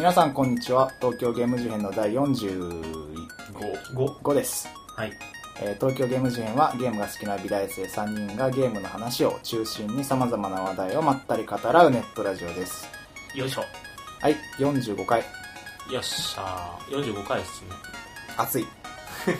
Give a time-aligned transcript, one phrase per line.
[0.00, 0.90] 皆さんこんにちは。
[0.98, 2.82] 東京ゲーム事変の第45
[3.92, 5.12] 5です、はい。
[5.60, 12.88] えー東京ゲーム事変はゲームが好きな美大生3人がゲームの話を中心に様々な話題をまったり語らうネットラジオです。
[13.34, 13.64] よいしょ。
[14.22, 15.22] はい45回。
[15.92, 17.04] よっしゃー。
[17.04, 17.68] 45回ですね。
[18.38, 18.66] 暑い。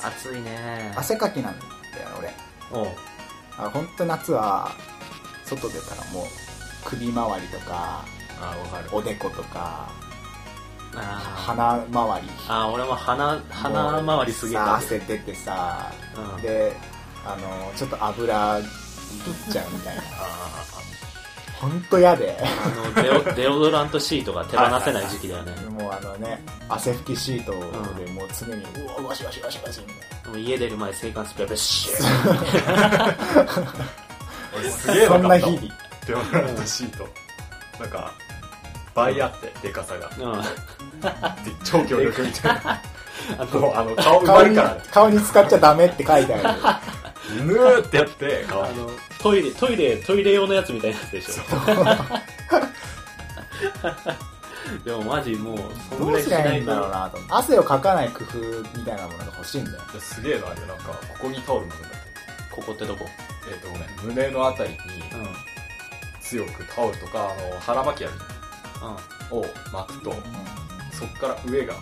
[0.00, 1.68] 暑いね汗かきなんだよ
[2.20, 2.32] 俺。
[2.70, 2.86] おう。
[3.58, 4.70] あ本当夏は
[5.44, 6.26] 外出たらもう
[6.84, 8.88] 首周りとかあわかる。
[8.92, 9.88] おでことか
[10.94, 11.00] あー。
[11.00, 12.28] 鼻周り。
[12.48, 16.42] あー俺も鼻鼻周りすげえ汗出てさうん。
[16.42, 16.72] で
[17.26, 18.64] あのちょっと油いっ
[19.52, 20.02] ちゃうみたいな。
[20.02, 20.64] あ
[21.60, 22.36] 本当嫌で。
[22.42, 25.52] あのデオデオドラントシートが手放せない時期だよね。
[25.70, 27.58] もうあのね汗拭きシートで
[28.12, 30.30] もう常にうわワシワシワシワシみたいな。
[30.30, 31.92] もう家出る前制汗スプレーベッシュ
[34.56, 35.74] 俺 すげえそんな分かった日々。
[36.06, 37.08] デオドラントシート。
[37.80, 38.12] なんか
[38.94, 40.10] 倍あってでかさが。
[40.18, 40.42] うん。
[40.42, 40.48] で
[41.64, 42.82] 超強力みたいな。
[43.38, 44.76] あのあの顔埋まから。
[44.90, 46.80] 顔に使っちゃダメって書いてあ
[47.42, 48.68] ぬーってやって顔に。
[48.68, 51.34] あのトイレトイレトイレ用のやつみたいなやつでしょ。
[54.84, 55.58] でもマジもう
[55.90, 57.34] そんぐらいしないんだろうなと思って。
[57.34, 58.38] 汗をかかない工夫
[58.76, 59.78] みたいなものが欲しいんだよ。
[59.98, 60.66] すげえのあるよ。
[60.68, 61.96] なんかここにタオル巻くんだって
[62.50, 63.06] ここってどこ？
[63.50, 64.76] えっ、とごめん胸のあたりに
[65.12, 65.20] うん。
[65.20, 65.28] うん
[66.24, 68.14] 強くタオルとかあの腹巻きある
[69.30, 70.14] を巻くと
[70.92, 71.74] そっから上が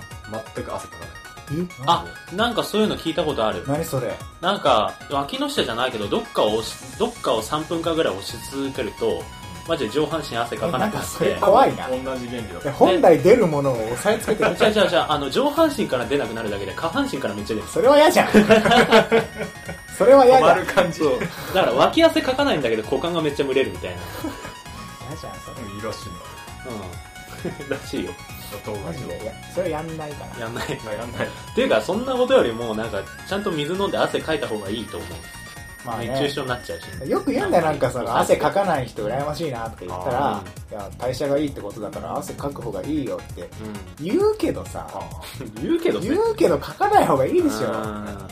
[0.54, 1.08] 全く汗かかない。
[1.52, 1.66] え？
[1.86, 3.64] あなんかそういうの聞いたことある。
[3.66, 4.14] 何それ？
[4.40, 9.22] なんか脇の下じゃないけどどっかを押しどっかを3分間ぐらい押し続けると
[9.68, 11.36] マジで上半身汗かかなくなって。
[11.40, 11.88] 怖いな。
[11.88, 14.50] 同じ原理だでと本来出るものを押さえつけてる。
[14.58, 15.06] 違う違う違う。
[15.08, 17.66] あの上半身から出なくなるだけで下半身からめっちゃ出る。
[17.68, 18.28] それは嫌じゃん。
[19.98, 20.56] それは嫌止じゃん。
[20.56, 21.00] まる感じ。
[21.00, 21.20] そう。
[21.54, 23.96] だから脇汗かかないんだけど股間がめっちゃ蒸れるみたいな。
[25.10, 25.62] 嫌じゃんそれ。
[25.62, 26.08] うんいいらしい
[26.66, 27.68] うん。
[27.68, 28.12] らしいよ。
[28.84, 30.68] マジでいやそれやんないかなやんない。
[30.68, 31.26] やんない。
[31.26, 35.08] っていうかそんなことよりもなんかちゃんと水飲んで汗かいた方がいいと思う、
[35.86, 37.10] まあ熱中ね症になっちゃうし。
[37.10, 43.46] よく言うんだよなんかその汗かかない人羨ましいなとか言ったらあいや代謝がいいってことだから汗かく方がいいよってう
[44.00, 44.88] 言うけどさん
[45.62, 47.72] 言うけど言うけどかかない方がいいでしょ。
[47.72, 48.28] うん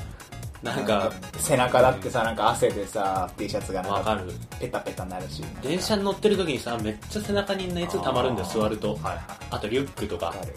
[0.63, 4.31] なんか背中だってさなんか汗でさ T シャツがなんかわかる。
[4.61, 5.43] ペタペタになるし。
[5.63, 8.95] 電車に乗ってる時にさめっちゃ背中に熱溜まるんだよ座ると。
[8.95, 9.19] はいはい
[9.51, 10.27] あとリュックとか。
[10.27, 10.55] わかる。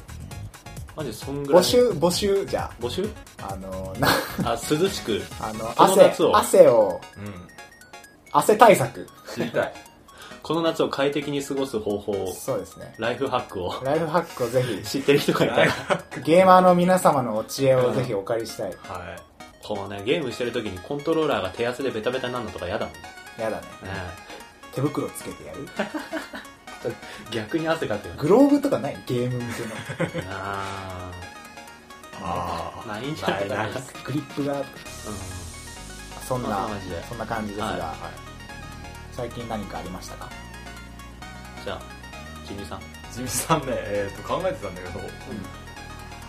[0.95, 1.61] マジそんぐらい。
[1.61, 3.09] 募集募集じゃ募集？
[3.41, 4.07] ああのな
[4.43, 5.21] あ涼しく。
[5.39, 6.37] あのこの汗夏を。
[6.37, 7.33] 汗をうん。
[8.31, 9.07] 汗対策。
[9.33, 9.73] 知りたい。
[10.43, 12.33] この夏を快適に過ごす方法を。
[12.33, 12.93] そうですね。
[12.97, 13.73] ライフハックを。
[13.81, 14.83] ライフハックをぜひ。
[14.83, 15.71] 知ってる人がいたら。
[16.25, 18.67] ゲーマーの皆様のお知恵をぜひお借りしたい。
[18.67, 19.32] はい
[19.63, 22.99] こうねゲームしてる時にコントローラーが手汗でベタベタになるのとか嫌だもんね。
[23.39, 23.65] やだね。
[24.73, 25.67] 手袋つけてやる。
[27.31, 28.97] 逆に汗かくよグローブとかない？
[29.05, 29.67] ゲーム向けの。
[30.31, 31.11] あ
[32.21, 32.87] あー。
[32.87, 33.55] ないんじゃないか。
[33.55, 33.67] な
[34.03, 34.59] グリップが。
[34.59, 34.65] う
[36.27, 36.67] そんな
[37.07, 37.79] そんな感じですが、はい。
[37.79, 38.23] はい
[39.15, 40.25] 最近何かありましたか？
[40.25, 40.29] ん
[41.63, 41.81] じゃあ
[42.47, 42.79] ジミーさん。
[43.13, 44.99] 地味さんねえっ、と考えてたんだけど。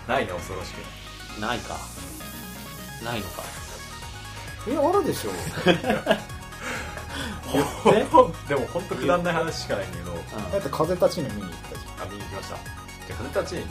[0.07, 1.41] ないね恐ろしく。
[1.41, 1.77] ないか
[3.05, 3.43] ないのか。
[4.69, 5.31] えあるでしょ。
[8.49, 10.13] でも本当くだんない話しかないんだけど。
[10.53, 12.57] だって風立ちぬ見に行ったじあ見に行きました。
[12.57, 13.69] じゃあ風立ちにゃん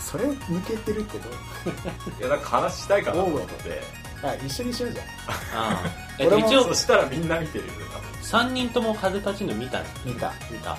[0.00, 1.28] それ抜けてるけど。
[2.20, 3.82] いやなんか話したいかなと思って。
[4.22, 5.06] あ一緒にしようじゃん。
[5.54, 7.72] あーえっと俺も一応そしたらみんな見てるよ。
[7.72, 7.78] ね
[8.22, 9.80] 3人とも風立ちぬ見た。
[10.04, 10.32] 見た。
[10.50, 10.76] 見た。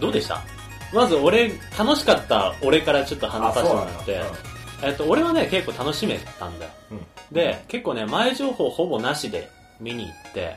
[0.00, 0.40] どうでした？
[0.92, 4.22] まず俺楽しかった俺からちょっと話させてもらって
[4.82, 6.70] えっと、俺はね結構楽しめたんだよ。
[6.92, 7.06] うん。
[7.32, 9.48] で結構ね前情報ほぼなしで
[9.80, 10.56] 見に行って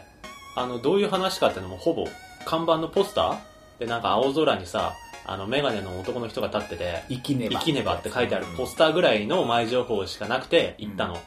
[0.56, 2.06] あのどういう話かっていうのもほぼ
[2.46, 4.94] 看板のポスターでなんか青空にさ
[5.26, 7.60] あのメガネの男の人が立ってて生きねば。
[7.60, 11.18] 生きねばって書いてあるポスターぐらいの前情報しかなくて行ったの。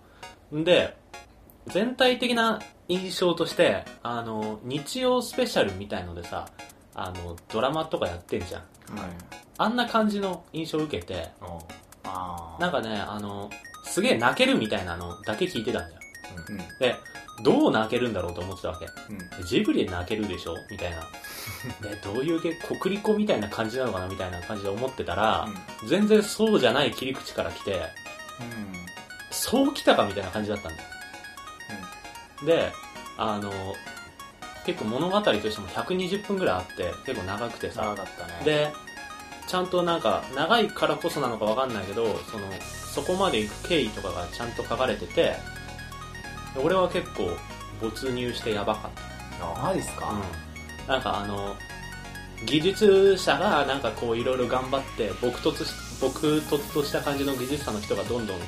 [0.54, 0.96] んで、
[1.66, 6.48] 全体的な印象として、あの、日曜スペシャルみたいのでさ、
[6.94, 8.62] あの、ドラマとかやってんじゃん。
[8.62, 8.66] うん
[9.58, 11.46] あんな感じの印象を受けて、あ
[12.60, 13.50] なんかね、あの、
[13.84, 16.00] すげえ泣けるみたいなのだけ聞いてたんだよ。
[16.48, 16.58] ーうん。
[16.78, 16.96] で、
[17.42, 18.86] どう泣けるんだろうと思ってたわけ。
[19.38, 19.46] うん。
[19.46, 20.56] ジブリで泣けるでしょ？
[20.70, 21.02] みたいな。
[21.88, 24.06] で、どういう系、国立みたいな感じなのかな？
[24.08, 25.48] みたいな感じで思ってたら、
[25.88, 27.86] 全然そうじゃない切り口から来て、うん
[29.30, 30.84] そう来たかみたいな感じだったんだよ。
[32.46, 32.72] で、
[33.18, 33.52] あの、
[34.64, 38.32] 結構物語としても120分ぐらいあって、結構長くてさ、長かったね。
[38.44, 38.72] で、
[39.46, 42.46] ちゃんとなんか、長いからこそなのかわかんないけど、その、
[42.94, 45.14] そこまで行く経緯とかがちゃんと書かれてて、
[46.54, 47.30] で俺は結構
[47.80, 48.90] 没入してやばかっ
[49.38, 49.62] た。
[49.62, 50.88] マジっすか、うん。
[50.88, 51.56] なんかあの、
[52.44, 58.38] 技術者がなんかこういろいろ頑張って朴突し朴突とした感じの技術者の人がどんどん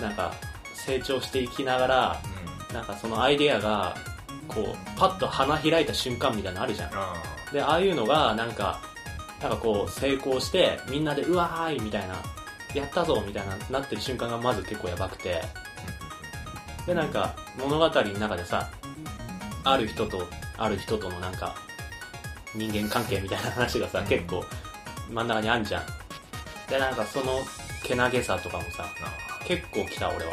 [0.00, 0.32] なんか
[0.74, 2.20] 成長していきながら
[2.72, 3.94] なんかそのアイデアが
[4.48, 7.14] こうパッと花開いた瞬間みたいなのあるじゃんあ
[7.52, 8.80] でああいうのがなんか
[9.40, 12.16] なんかこう成功してみんなでうわーいみたいな
[12.74, 15.42] やったぞみたいななってる瞬間がまず結構やばくて。
[16.86, 18.70] でなんか物語の中でさ
[19.64, 21.56] ある人とある人とのなんか
[22.54, 24.06] 人間関係みたいな話がさ、うん。
[24.06, 24.44] 結構
[25.10, 25.82] 真ん中にあんじゃん。
[26.70, 27.40] でなんかその
[27.82, 28.86] けなげさとかもさ
[29.44, 30.32] 結構来た俺は。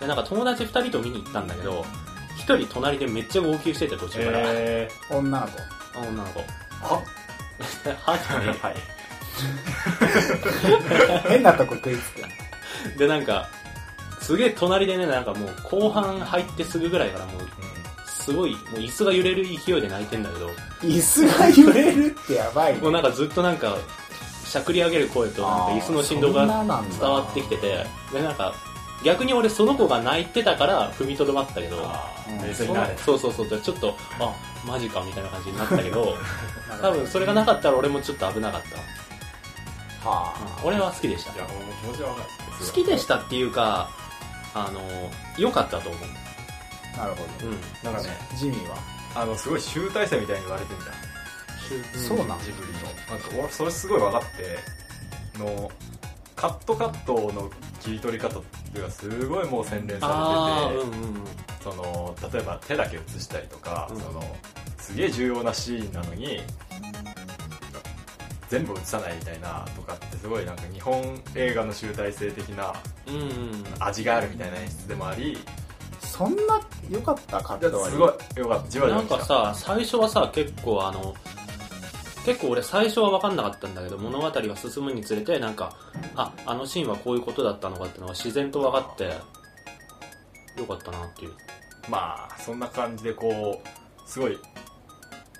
[0.00, 1.84] でなんか友達2人と見に行ったんだけど
[2.38, 5.52] 1人隣でめっちゃ号泣してて途中から、え女の子。
[6.00, 8.74] 女の子ー、あはじめはい。
[11.28, 13.48] 変なとこ食いつくでなんか
[14.20, 17.40] すげえ隣でねなんかもう後半入ってすぐぐらいからもう
[18.06, 20.50] すごいもう椅子が揺れる勢いで泣いてんだけど。
[20.82, 22.80] 椅子が揺れるってやばいね。
[22.80, 23.76] もうなんかずっとなんか
[24.46, 27.86] しゃくり上げる声となんか椅子の振動が伝わってきてて。
[28.12, 28.54] でなんか
[29.04, 33.02] 逆に俺その子が泣いてたから踏みとどまったけどその静になれた。
[33.02, 33.60] そうそうそう。
[33.60, 34.34] ちょっとあ
[34.66, 36.16] マジかみたいな感じになったけど
[36.80, 38.62] 多分それがなかったら俺もちょっと危なかっ
[40.02, 40.08] た。
[40.08, 40.68] わ、はうん。
[40.68, 41.32] 俺は好きでした。
[41.34, 41.52] いやもう
[41.82, 42.28] 気持ちはわかる。
[42.66, 43.90] 好きでしたっていうか
[44.54, 44.80] あの
[45.36, 46.02] 良かったと思う。
[46.96, 47.60] あなるほうん。
[47.82, 48.76] なんかねどジミーは
[49.14, 51.04] あのすごい集大成みたいに言われてんじゃん。
[52.08, 52.78] そうなんジブリの。
[52.80, 54.58] なんか俺それすごい分かって
[55.38, 55.70] の
[56.44, 57.50] カットカットの
[57.80, 61.24] 切り取り方っていうのがすごいもう洗練されてて、うんうんうん
[61.64, 63.98] その例えば手だけ映したりとか、うん。
[63.98, 64.22] その
[64.76, 66.40] すげえ重要なシーンなのに
[68.50, 72.74] 全部映さないみたいなとかってすごいなんか日本映画の集大成的な
[73.80, 75.38] 味があるみたいな演出でもあり
[76.00, 76.60] そんな
[76.90, 77.92] 良かったカット割り？
[77.92, 78.68] すごいよかった。
[78.68, 81.14] じわじなんかさ最初はさ結構あの
[82.24, 85.76] 結構俺最初は分かんなかったんだけど物語が進むにつれてなんか
[86.16, 89.04] ああのシーンはこういうことだったのかっていうのが自然と分かって
[90.58, 91.32] よかったなっていう。
[91.88, 94.38] まあそんな感じでこうすごい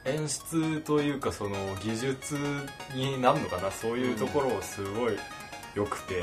[0.04, 2.36] 演出というかその技術
[2.94, 5.16] になるのかなそういうところをすごい
[5.75, 6.14] 良くて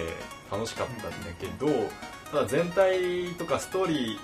[0.52, 1.10] 楽しかったんだ
[1.40, 1.68] けど
[2.32, 4.20] ただ全体とかストーリ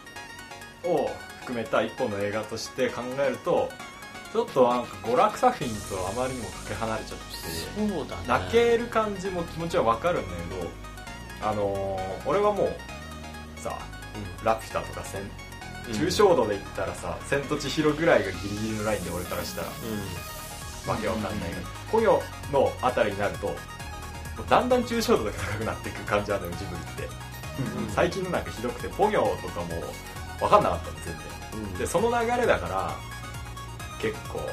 [0.83, 1.10] ーを
[1.42, 3.69] 含めた一本の映画として考えると
[4.34, 7.26] ちょっとなんか娯楽作品とあまりにもかけ離れちゃって
[7.90, 8.24] そうだね。
[8.28, 10.70] 泣ける感じも気持ちはわかるんだけど
[11.50, 12.76] あのー俺はもう
[13.60, 13.78] さ
[14.44, 15.28] 「ラピュタ」とか「千うん。
[15.94, 22.22] 抽象度で言ったらさ「千と千尋」ぐらいがギリギリのラインで俺からしたらうわけわかんないけど「ポヨ」
[22.52, 23.56] のあたりになると
[24.50, 27.04] だんだん抽象度が高くなっていく感じあるのよジブリって。
[27.04, 29.82] うん最近のなんかひどくて「ポニョ」とかも
[30.40, 31.62] わかんなかったの全然。
[31.62, 31.78] んうん。
[31.80, 32.96] でその流れだから
[34.02, 34.40] 結構。
[34.40, 34.46] うん。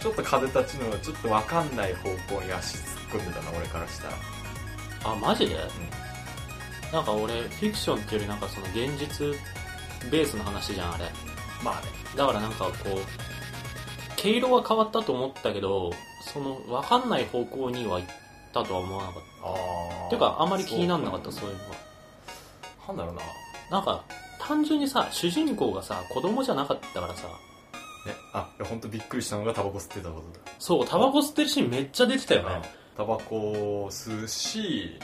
[0.00, 4.14] ちょっと風立ちのちょっとわかんない方向に足突っ込んでたな俺からしたら。
[5.04, 5.56] あマジで、
[6.92, 9.26] なんか俺フィクションっていうよりなんかその現実
[10.10, 11.04] ベースの話じゃんあれ。
[11.64, 11.88] まあね。
[12.16, 15.92] だからなんかこう毛色は変わったと思ったけど
[16.32, 18.06] その分かんない方向には行っ
[18.52, 19.48] たとは思わなかった。
[19.48, 21.70] ああていうかあんまり気になんなかったそそういうのは。
[22.88, 23.22] なんだろうな。
[23.70, 24.04] なんか
[24.40, 27.28] 単純にさ主人公がさ子供じゃなかったからさ
[28.06, 30.54] ねあいや本当びっくりしたのがタバコ吸ってたことだ。
[30.58, 32.62] そうタバコ吸ってるシーンめっちゃ出てたよね。
[32.96, 34.98] タバコを吸うし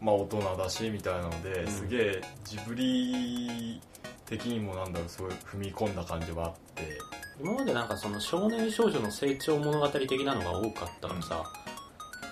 [0.00, 1.70] まあ大人だしみたいなので、うん。
[1.70, 3.80] すげえジブリ
[4.26, 6.98] 的にもなんだろうすごい踏み込んだ感じはあって。
[7.40, 11.44] 今までなんかその少年少女の成長物語的なのが多かったからさ、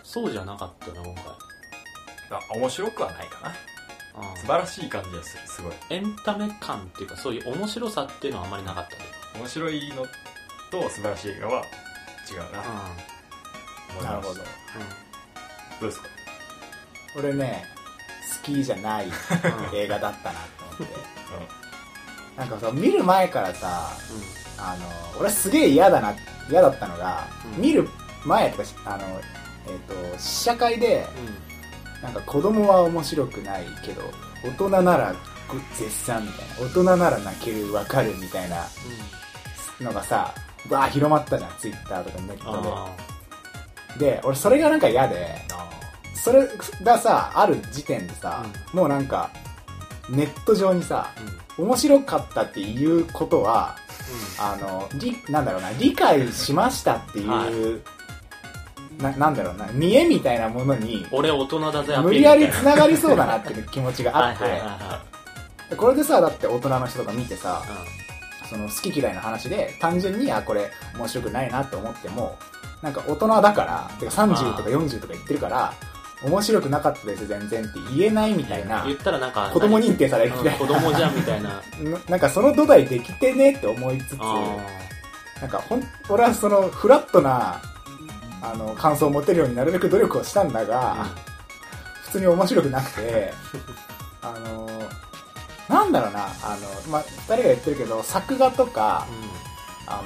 [0.02, 1.25] そうじゃなかったな今回。
[2.30, 3.54] あ面白くはないかな。
[4.30, 4.37] うん。
[4.37, 5.73] 素晴らしい感じがするすごい。
[5.90, 8.97] エンタメ感っていうかそういう面白さっていうのはあんまりなかった
[9.38, 10.07] 面白いの
[10.71, 11.62] と素晴らしい映画は
[12.30, 12.47] 違うな、
[13.92, 14.35] 思いなるほど。
[14.35, 14.40] ど
[15.83, 16.09] うですか？
[17.16, 17.64] 俺ね
[18.42, 19.09] 好きじゃないう
[19.73, 20.97] ん映画だったなと思って。
[22.37, 23.90] なんかさ見る前からさ
[24.59, 24.76] あ
[25.14, 26.14] の俺すげえ嫌だな
[26.49, 27.26] 嫌だったのが、
[27.57, 27.62] うん。
[27.62, 27.88] 見る
[28.25, 29.21] 前とかしあの
[29.66, 29.78] えっ、
[30.12, 31.07] と試写会で
[31.99, 32.02] うん。
[32.02, 34.02] なんか子供は面白くないけど
[34.45, 35.14] 大人なら
[35.49, 38.57] ご絶賛みたいな大人なら泣けるわかるみたいな
[39.80, 40.35] のがさ
[40.68, 42.97] わー広まったじゃんツイッターとかネッうんトあ
[43.99, 45.68] でで俺それがなんか嫌であ
[46.14, 46.49] それ
[46.82, 49.30] がさある時点でさ、もうなんか
[50.11, 51.68] ネット上にさーうん。
[51.68, 53.76] 面白かったっていうことは
[54.38, 59.02] あのりなんだろうな理解しましたっていう、はい。
[59.02, 64.38] ななんだろうな見栄みたいなものに俺大人だぜ無ル理やり繋がりそうだなっていう気持ちがあっ
[65.68, 65.76] て。
[65.76, 67.62] これでさだって大人の人とか見てさ
[68.49, 72.38] その好き嫌いの話で単純にあこれ面白くないなって思っても
[72.83, 75.75] なんか大人だからてか30とか40とか言ってるから
[76.23, 81.61] 面白くなかったです全然って言えないみたいな言ったらなんか子供認定されるみたいうん子供じゃんみたいな。
[81.78, 84.57] ななんかその土台できてねって思いつつあ
[85.40, 87.61] なんかほん俺はそのフラットな
[88.43, 91.07] あの感想を持てるようになるべく努力をしたんだが、あ
[92.05, 93.33] 普通に面白くなくて
[94.23, 94.69] あの
[95.68, 99.06] なんだろうなあの、まあ、2人が言ってるけど作画とか
[99.87, 100.02] あ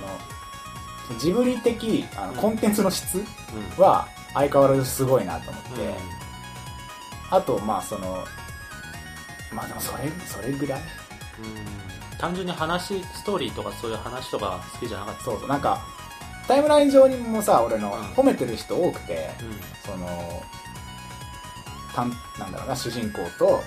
[1.11, 2.39] のジブリ的あのうん。
[2.39, 3.23] コンテンツの質うん。
[3.23, 5.95] うんは相変わらずすごいなと思って、うん。
[7.31, 8.25] あとまあその
[9.53, 10.81] まあでもそれそれぐらい？
[10.81, 10.85] う
[12.15, 12.19] ん。
[12.19, 15.25] 単純に話ストーリーとかそういう話とか好きじゃなかった？
[15.25, 15.83] そうそうなんか
[16.49, 18.01] タイムライン上にもさ俺のうん。
[18.15, 20.43] 褒めてる人多くて、うその
[21.95, 23.61] たんなんだろうな主人公と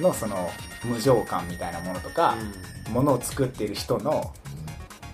[0.00, 0.48] のその
[0.86, 2.34] 無情感みたいなものとか、
[2.90, 2.92] ん。
[2.92, 4.32] ものを作っている人の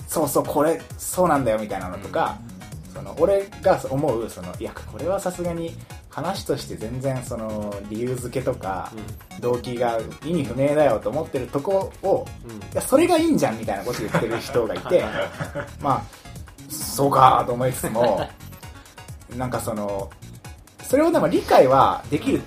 [0.07, 2.39] そうそうこれそうなんだよみたいなのとか、
[2.93, 5.75] その俺が思うそのいやこれはさすがに
[6.11, 9.41] 話として全然その理由付けとかうん。
[9.41, 12.57] 動機が意味不明だよと思ってるとこをうん。
[12.57, 15.03] いやそれがいいんじゃんみたいなこと言ってる人がいて
[15.81, 16.03] まあ
[16.69, 18.21] そうかと思いつつも
[19.37, 20.11] なんかその
[20.87, 22.43] それをでも理解はできる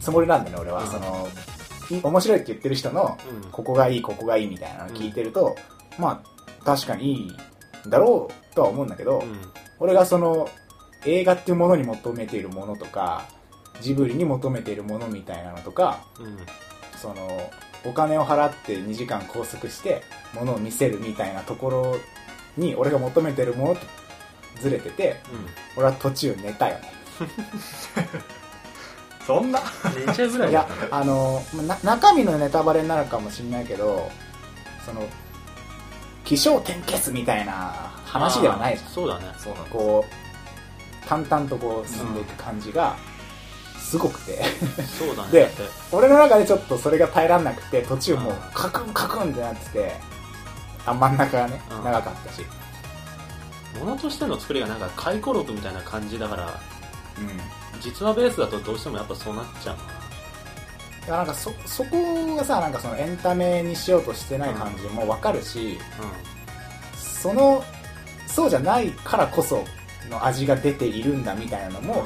[0.00, 0.88] つもりなんだよね俺は、うん。
[0.88, 1.55] そのい
[2.02, 3.50] 面白いって言ってる人のうん。
[3.50, 5.56] ここがいいここがいいみたいなのを聞いてると、
[5.98, 7.36] まあ確かにいい
[7.86, 9.40] んだろうとは思うんだけど、うん。
[9.78, 10.48] 俺がその
[11.04, 13.26] 映画っていうものに求めているものとか
[13.80, 16.36] ジブリに求めているものみたいなのとかうん。
[16.96, 17.50] その
[17.84, 20.02] お金を払って2時間拘束して
[20.34, 21.96] 物を見せるみたいなところ
[22.56, 23.80] に俺が求めてるものと
[24.60, 25.16] ずれてて
[25.76, 26.92] 俺は途中寝たよね
[29.26, 29.60] そんな？
[29.60, 29.62] う
[30.02, 30.50] ん寝ちゃうぐらい。
[30.50, 34.10] いやあのな中身のネタバレになるかもしれないけど
[34.84, 35.02] その
[36.24, 37.52] 起承転結みたいな
[38.04, 38.90] 話ではないじゃん。
[38.90, 39.24] そうだね。
[39.38, 42.96] そうなんだこう淡々とこう進んでいく感じが
[43.78, 44.42] すごくて。
[44.98, 45.30] そうだね。
[45.30, 45.50] で
[45.92, 48.38] 俺の中でちょっとそれが耐えらんなくて途中もううん。
[48.54, 49.92] カクンカクンってなってて
[50.84, 51.84] あ真ん中がねうん。
[51.84, 52.42] 長かったし。
[53.78, 56.60] 物としての作りがなんか回顧録みたいな感じだから
[57.18, 57.28] うん
[57.80, 59.76] 実話ベースだとどうしてもやっぱそうなっちゃう
[61.02, 66.04] だからなんかそそこがさなんかそのエンタメにしようとしてない感じもわかるし、な
[66.96, 67.64] その
[68.26, 69.64] そうじゃないからこそ
[70.10, 71.86] の味が出ているんだみたいなのうん。
[71.86, 72.04] も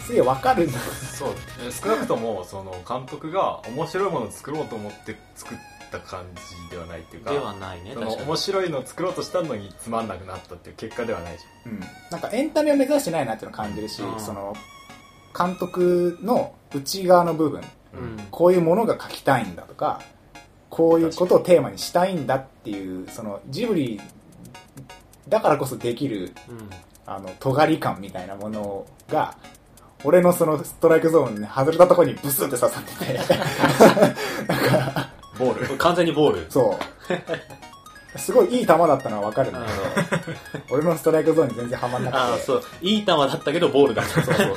[0.00, 1.34] すげえわかるんだそう。
[1.66, 5.58] え少なくともその監督が面白いものを作ろうと思って作っ
[5.90, 8.28] た感じではないっていうかではないねその確かに。
[8.28, 11.80] 面白いのを作ろうとしたのにつまんなくなったっていう結果ではないじうん、
[12.10, 14.20] なんかエンタメを目指してないなっていうのを感じるし、うん。
[14.20, 14.56] その
[15.36, 17.62] 監督の内側の部分
[18.30, 20.00] こういうものが書きたいんだとか
[20.70, 24.00] こういうことをテーマにしたいんだっていうそのジブリ
[25.28, 26.70] だからこそできるうん。
[27.04, 29.36] あの尖り感みたいなものが
[30.04, 33.18] 俺のそのストライクゾーンに外れたところにブスって刺さってて。
[34.48, 35.08] なんか
[35.38, 36.46] ボール完全にボール。
[36.50, 37.12] そう
[38.16, 42.18] すごいいい球だったのは分かるんだけど俺のストライクゾーンに全然ハマんなくて。
[42.18, 42.62] ああそう。
[42.82, 44.12] いい球だったけどボールだった。
[44.12, 44.56] そうそうそう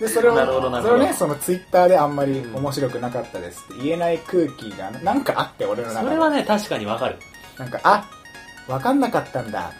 [0.00, 1.00] でそれをなるほどなるそほど。
[1.00, 6.06] れをねそのツイッターであんまり面白くなかったですって言えない空気がなんかあって俺の中で。
[6.08, 7.16] それはね確かにわかる。
[7.58, 8.10] なんかあ
[8.66, 9.70] 分かんなかったんだ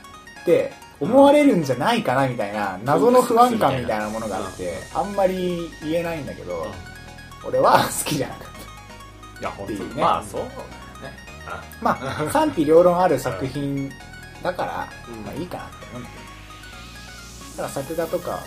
[0.43, 6.67] って思われるんじゃないかなみたいな謎の不安感みたいなものがあってあんまり言えないんだけど
[7.45, 8.47] 俺は好きじゃなかっ
[9.35, 9.41] た。
[9.41, 10.03] いや本当に、っていうね。
[10.03, 10.43] まあそう
[11.81, 13.91] まあ賛否両論ある作品
[14.43, 15.25] だからうん。
[15.25, 15.65] まあいいかな。
[15.65, 18.41] って思うんだけどただ作画とか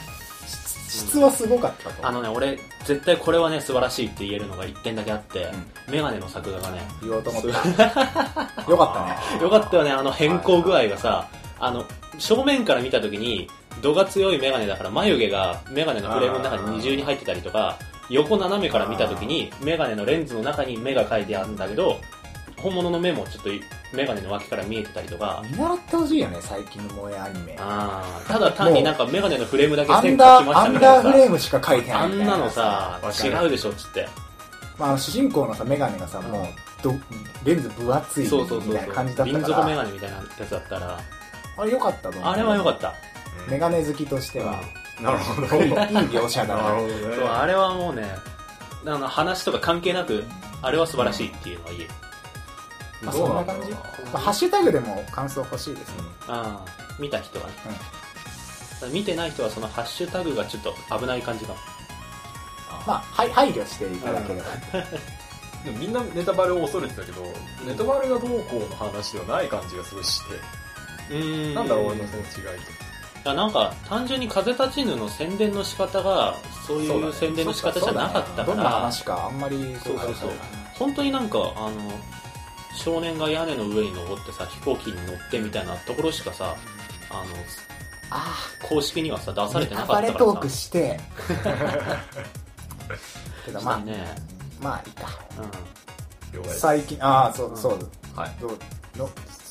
[0.48, 5.52] 質質はすごかったとあのね俺絶対これはね素晴らしいって言えるのが1点だけあって、
[5.90, 6.82] メガネの作画がね。
[7.02, 7.48] 言おうと思った。
[8.70, 9.42] よかったね。
[9.42, 11.28] よかったよねあの変更具合がさ
[11.60, 11.84] あの
[12.20, 13.50] 正面から見た時に
[13.82, 17.78] 度が強いメガネだから眉毛がメガネのフレームの中に二重に入ってたりとか
[18.10, 22.00] 横斜めから見た時にメガネのレンズの中に目が描いてあるんだけど
[22.58, 23.50] 本物の目もちょっと
[23.96, 25.44] メガネの脇から見えてたりとか。
[25.50, 27.56] 見習ってほしいよね最近の萌えアニメ。
[27.60, 31.04] あーただ単になんかメガネのフレームだけアン線ましたみたいなさ。
[31.04, 34.08] ダーフレームしか書いてなあいみたいんなのさ違うでしょっつって。
[34.78, 36.46] まあ主人公のさメガネがさもう
[36.84, 36.94] ど
[37.44, 38.74] レンズ分厚いみそうそうそう。
[38.74, 41.00] そたいな感じだうったか瓶底メガらネみたいなやつだったら。
[41.58, 42.24] あれ良かったと思う。
[42.24, 42.94] あれは良かった。
[43.50, 44.62] メガネ好きとしては。
[45.02, 46.64] なるほどいい描写だな。
[46.64, 47.16] なるほどね。
[47.16, 48.04] そうあれはもうね
[48.86, 50.24] あの話とか関係なく
[50.62, 51.90] あれは素晴らしいっていうのは言える
[53.02, 53.72] まあどうんな感じ。
[53.72, 53.80] ま
[54.14, 56.04] あハッシュタグでも感想欲しいですね。
[56.28, 57.48] ああ見た人は。
[57.48, 57.54] ね、
[58.92, 61.54] 見てない人はそのハッシュタグがちょっと危ない感じが
[62.86, 64.46] まあはい配慮していただければ。
[65.66, 67.24] でもみんなネタバレを恐れてたけど
[67.66, 70.36] ネタバレがどうこうの話ではない感じがすごいして、
[71.16, 71.56] うーん。
[71.56, 76.36] なんだろう俺のその違いいやなんか単純に風立ちぬの宣伝の仕方が
[76.68, 80.30] そういう宣伝の仕方じゃなかったどんなから、話かあんまりそうそうそう。
[80.75, 81.72] 本当になんかあの
[82.75, 86.55] 少年が屋根の上に登ってさ飛行機に乗ってみたいなところしかさ
[87.10, 87.22] あの
[88.10, 88.36] あ
[88.67, 90.13] 公式にはさ出あされてなかったからさ。
[90.13, 91.00] バレトークして。
[93.46, 94.15] けどまあね、
[94.62, 95.08] まあいいか。
[95.39, 96.60] う了解です。
[96.60, 97.79] 最近ああそうそう。
[98.15, 98.32] はい。
[98.39, 98.58] どう
[98.98, 99.10] の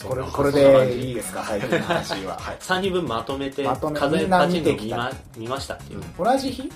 [0.08, 1.44] これこれでいいですか？
[1.44, 2.56] 最近の話は、 はい。
[2.56, 6.70] ん、3人分まとめてまとめ風立ちぬを見ま見ましたっていう、同じ日？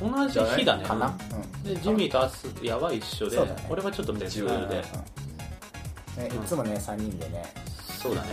[0.00, 0.84] 同じ日だね。
[0.84, 1.12] かな、
[1.62, 3.56] でジミーとアスヤは一緒で、ね。
[3.68, 4.46] 俺はちょっと別で。
[4.46, 4.68] うん
[6.16, 7.44] ね、いつもね3人でね
[8.04, 8.28] そうだね。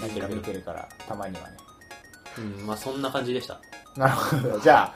[0.00, 1.56] 何か見てるからたまにはね。
[2.38, 3.60] うんまあそんな感じでした。
[3.96, 4.60] なるほど。
[4.60, 4.94] じゃ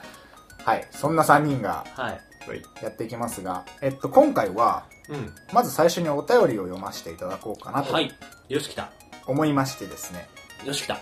[0.63, 0.87] あはい。
[0.91, 2.21] そんな3人がはい。
[2.49, 2.61] はい。
[2.81, 5.33] やっていきますが、えっと、今回はうん。
[5.53, 8.11] まず最初にお便りを読ませていただこうかなとはい。
[8.49, 8.91] よし来た。
[9.27, 10.27] 思いましてですね、
[10.65, 10.97] よし来た。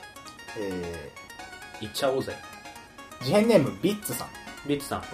[0.57, 1.11] え
[1.81, 2.33] 行っちゃおうぜ。
[3.21, 4.27] ー、事変ネームビッツさん。
[4.67, 4.99] ビッツさん。
[5.01, 5.09] はい。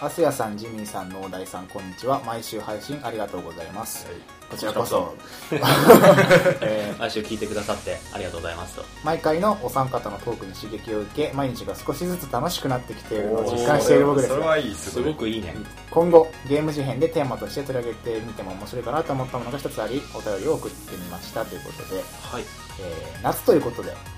[0.00, 2.22] アスヤさんジミーさん農大さんこんにちは。
[2.26, 4.06] 毎週配信ありがとうございます
[4.50, 5.14] こちらこそ。
[6.60, 6.98] えー。
[6.98, 8.84] 毎週聞いてくださってありがとうございますと。
[9.04, 14.28] 毎回のお三方のトークに刺激を受け毎日が少しずつ楽しくなってきているのを実感している僕です。
[14.28, 15.54] がそれはいいすすごくいいね。
[15.90, 22.44] 今後ゲーム事変でテーマとして取り上げてみても面白いかなと思ったものが一つありお便りを送ってみましたということで、はい、
[22.80, 24.15] えー夏ということで、うん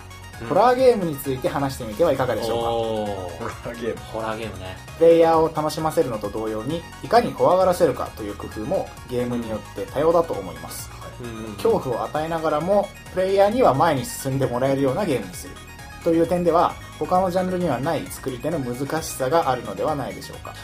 [0.49, 2.71] ホラーゲームについて話してみてはいかがでしょうか。
[2.73, 4.01] おホーラーゲーム。
[4.13, 4.77] ホラーゲームね。
[4.99, 10.91] プレイヤーを楽しませるのと同様にいかに怖がらせるかという工夫もゲームによって多様だと思います。
[11.21, 15.55] うん恐怖を与えながらもプレイヤーには前に進んでもらえるようなゲームにする
[16.05, 20.55] という点では他のジャンルにはない作り手の難しさがあるのではないでしょうか。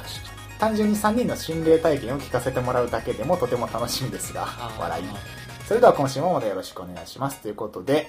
[0.58, 4.46] 単純に3人の心霊体験を聞かせてもらうだけでもとても楽しみですが
[4.78, 5.04] 笑い。
[5.66, 7.40] それでは今週もまたよろしくお願いします。
[7.40, 8.06] ということで、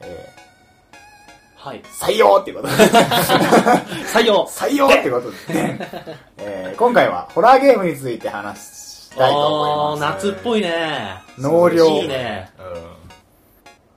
[0.00, 0.26] え
[1.68, 1.82] はい。
[1.82, 2.68] ー採用っていうこと。
[2.68, 2.74] で
[4.08, 4.46] 採用。
[4.46, 5.36] 採用ってことで、
[6.38, 10.26] えー今回はホラーゲームについて話したいと思います。
[10.26, 11.14] 夏っぽいね。
[11.36, 11.86] 納涼。
[11.86, 12.50] いいね。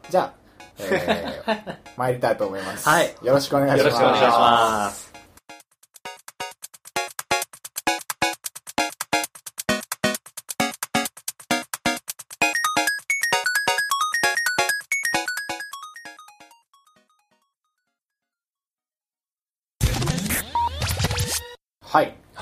[0.09, 0.31] じゃあ、
[0.79, 2.89] えー、参りたいと思います。
[2.89, 3.15] はい。
[3.21, 3.83] よろしくお願いします。
[3.83, 5.10] よろしくお願いします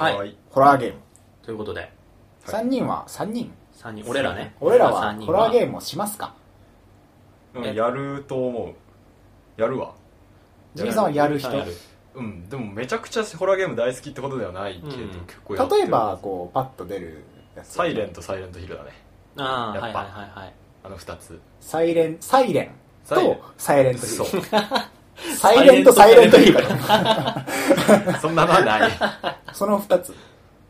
[0.03, 0.17] はい。
[0.17, 0.35] はい。
[0.49, 0.99] ホラーゲーム。
[1.41, 1.91] ということで。
[2.45, 3.51] 3人は、3人。
[3.73, 4.05] 三人。
[4.07, 4.55] 俺らね。
[4.59, 6.33] 俺らはホラーゲームをしますか？
[7.53, 8.75] うんやると思
[9.57, 9.62] う。
[9.62, 9.93] やるわ。
[10.75, 11.39] ジミーさんはやる。
[11.39, 11.51] 人？
[11.55, 11.73] やる
[12.15, 12.49] うん。
[12.49, 15.09] でもめちゃくちゃホラーゲーム大好きってことではないけど、うん。
[15.09, 17.23] 結構やってる例えば、こう、パッと出る
[17.55, 17.67] やつ。
[17.73, 18.91] サイレントサイレントヒルだね。
[19.38, 19.99] ああはいやっぱ。
[19.99, 21.39] はいはいはいあの2つ。
[21.62, 22.71] サイレン、サイレン
[23.07, 23.95] とサイレン。
[23.95, 24.43] トヒル。
[25.38, 26.60] サイレントサイレントヒル。
[28.21, 28.91] そんなのはない。
[29.53, 30.15] その2つ。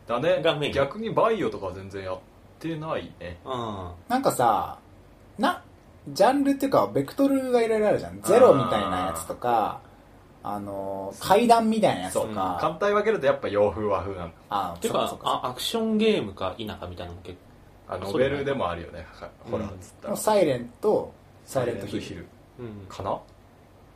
[0.06, 0.70] だね。
[0.72, 2.18] 逆にバイオとかは全然やっ
[2.58, 3.38] てないね。
[3.44, 3.90] うん。
[4.08, 4.76] なんかさ、
[5.38, 5.62] な、
[6.08, 8.20] ジャンルっていうか、ベクトルがいろいろあるじゃん。
[8.22, 9.80] ゼロみたいなやつとか、
[10.42, 12.34] あの、階段みたいなやつとそう。
[12.34, 14.30] か、簡単に分けるとやっぱ洋風和風なの。
[14.48, 17.38] あていうかアクションゲームか否かみたいなのも結
[17.90, 19.04] あそうノベルでもあるよね。
[19.12, 21.12] はホラーっつったら、サイレント、
[21.44, 22.20] サイレントヒル。
[22.20, 22.26] ル。
[22.56, 22.86] 構うん。
[22.88, 23.18] かな？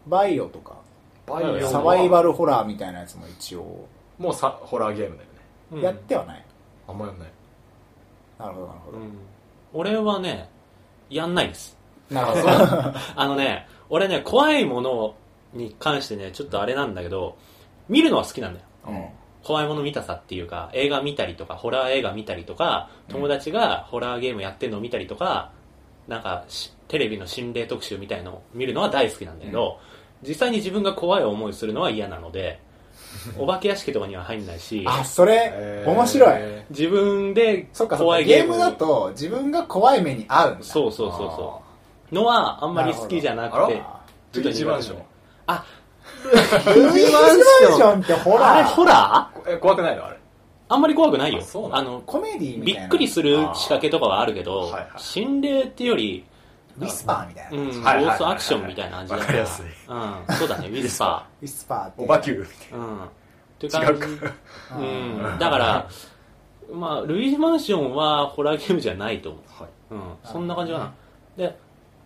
[0.07, 0.77] バイオとか、
[1.27, 3.87] バイオはサバイバルホラーみたいなやつも一応、
[4.19, 5.35] もうさホラーゲームだよね。
[5.73, 5.81] うん。
[5.83, 6.45] やってはない。
[6.87, 7.29] あんまやんない。
[8.39, 8.99] なるほど、なるほど。
[8.99, 9.13] うん。
[9.73, 10.49] 俺はね
[11.11, 11.77] やんないです。
[12.11, 12.49] なるほど。
[13.17, 15.15] あのね俺ね怖いもの
[15.53, 17.37] に関してねちょっとあれなんだけど
[17.89, 18.67] 見るのは好きなんだよ。
[18.89, 19.09] うん。
[19.43, 25.53] 怖いもの見たさっていうか映画見たりとかホラー映画見たりとか友達がホラーゲームやってるのを見たりとか
[26.09, 29.81] なんかしテレビの心霊特集みたいのを見るのは大好きなんだけど、
[30.27, 32.61] 実際に自分が怖い思いするのは嫌なので
[33.39, 35.91] お化け屋敷とかには入んないしあ、それ、えー。
[35.91, 36.41] 面白い。
[36.71, 40.65] 自分でそっかそっか、怖いゲームゲームだと自分が怖い目に遭うんだ。
[40.65, 41.63] そうそうそうそ
[42.11, 42.15] う。
[42.15, 43.83] のはあんまり好きじゃなくて
[44.33, 44.99] ちょっとルイージマンション。
[45.47, 45.65] あ。
[46.75, 47.41] ルイージマン
[47.77, 48.51] ションってホラー？
[48.51, 49.55] あれホラー？
[49.55, 50.07] え怖くないの？
[50.07, 50.19] あれ。
[50.69, 51.41] あんまり怖くないよ。
[51.41, 52.81] あのあのコメディみたいな。
[52.81, 54.85] びっくりする仕掛けとかはあるけど、はいはい。
[54.97, 56.25] 心霊っていうより
[56.79, 57.59] ウィスパーみたいな。
[57.59, 62.03] うん、ウゴはいはいはいはいーストアクションみたいな感じだわかりやすいうん、そうだね、ウィスパィスパーって。
[62.03, 62.77] オバキューみー。
[62.77, 63.05] うん。
[63.05, 63.09] っ
[63.59, 63.93] ていう感じ。
[63.93, 64.33] 違うか
[64.77, 65.39] うん。
[65.39, 65.89] だから、
[66.73, 69.95] まあ、ルイージマンションはホラーゲームじゃないと思はい、う。
[69.95, 70.01] うん。
[70.25, 70.95] そんな感じかな。
[71.37, 71.59] で、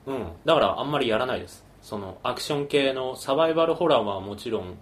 [0.07, 0.26] うん。
[0.44, 1.64] だからあんまりやらないです。
[1.83, 4.78] その、アクション系のサバイバルホラーはもちろん、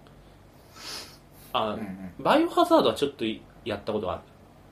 [1.53, 3.25] あ、うんうんバイオハザードはちょっと
[3.63, 4.21] やったことある。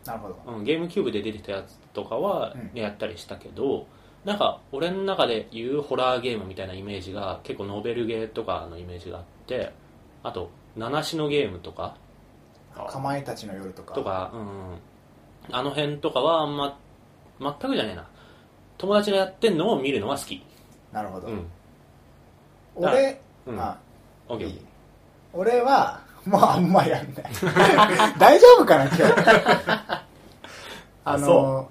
[0.06, 3.88] なるほどうん、ゲームキューブで出てたやつとかはうんやったりしたけど、
[4.26, 9.72] なんか俺の中で言うホラーゲームみたいなイメージが結構ノベルゲーとかのイメージがあって
[10.24, 11.96] あと七種のゲームとか。
[12.90, 13.94] かまいたちの夜とか。
[13.94, 16.78] とか、うん、あの辺とかはあんま
[17.40, 18.08] 全くじゃねえな。
[18.78, 20.44] 友達がやってんのを見るのが好き。
[20.92, 21.46] なるほど、うん。
[22.76, 23.60] 俺、うん。
[23.60, 23.78] あ
[24.28, 24.48] オッケー。
[24.50, 24.62] いい。
[25.32, 27.26] 俺はもうあんまやんない。
[28.18, 29.04] 大丈夫かな今日。
[31.06, 31.70] あのそ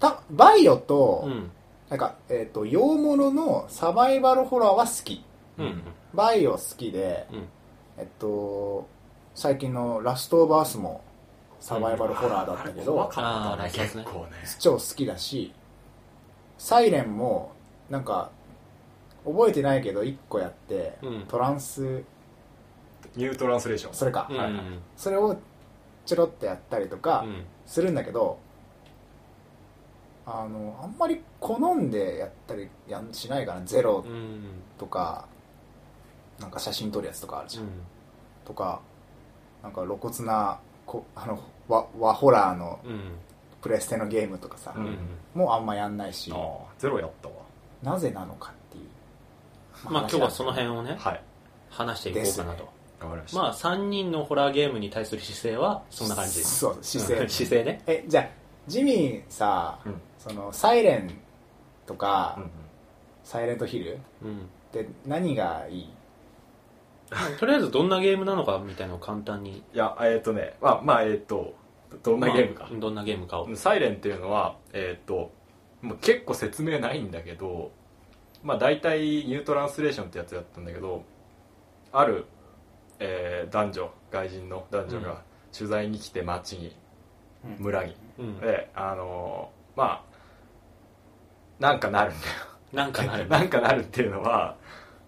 [0.00, 1.50] たバイオと、うん。
[1.88, 5.24] なんか、えっ、と、洋物のサバイバルホラーは好き。
[5.58, 5.82] うん。
[6.14, 7.48] バイオ好きで、うん。
[7.98, 8.86] えっと、
[9.34, 11.02] 最近のラストオブアースも
[11.60, 14.30] サバイバルホラーだったけど、怖かったあーねそうですね結構ね。
[14.58, 15.52] 超好きだし、
[16.58, 17.52] サイレンも、
[17.90, 18.30] なんか、
[19.24, 21.26] 覚えてないけど、1個やって、うん。
[21.26, 22.04] トランス、
[23.16, 23.94] ニュートランスレーション。
[23.94, 24.36] それか、うん。
[24.36, 24.62] はいはい
[24.96, 25.36] それを
[26.06, 27.44] ちょろっとやったりとかうん。
[27.66, 28.38] するんだけど、
[30.30, 34.42] あの、あんまり好んでやったりやんしないかな、ゼロうん。
[34.76, 35.26] とか、
[36.38, 37.64] なんか写真撮るやつとかあるじゃん。
[38.44, 38.80] とか、
[39.62, 43.00] なんか露骨な、こあの、和和ホラーのうん。
[43.60, 44.86] プレステのゲームとかさ、うん。
[44.86, 44.98] うん
[45.34, 46.32] もうあんまやんないし。
[46.78, 47.34] ゼロやったわ。
[47.82, 49.92] なぜなのかっていう。
[49.92, 51.22] まあ今日はその辺をねはい。
[51.70, 52.68] 話していこうかなと、
[53.06, 56.42] わかりまあ3人のホラーゲームに対する姿勢はそんな感じ。
[56.44, 57.20] そう、姿勢。
[57.20, 57.28] うん。
[57.28, 57.82] 姿勢ね。
[57.86, 58.28] え、じゃあ、
[58.68, 60.00] ジミーさ、うん。
[60.18, 61.10] その、サイレン
[61.86, 62.50] とか、うんうん。
[63.24, 64.48] サイレントヒルっうん。
[64.72, 65.90] て何がいい？
[67.38, 69.58] とりあえずどんなゲームなのかみたいなのを簡単に。
[69.58, 71.54] いやえっ、とねまあまあえっ、と
[72.02, 72.68] どんなゲームか。
[72.70, 73.48] まあ、どんなゲームかを。
[73.56, 75.30] サイレンっていうのはえっ、と
[75.80, 77.70] もう結構説明ないんだけど
[78.42, 81.02] まあ大体ニュートランスレーションってやつやったんだけど
[81.92, 82.26] ある、
[82.98, 85.02] えー男女外人の男女うん。
[85.04, 85.22] が
[85.56, 86.76] 取材に来て町に、
[87.44, 87.64] うん。
[87.64, 87.92] 村に。
[87.92, 88.07] うん
[88.40, 90.08] であのーまあ
[91.58, 92.32] なんかなるんだよ。
[92.72, 93.26] なんかなる。
[93.30, 94.56] なんかなるっていうのは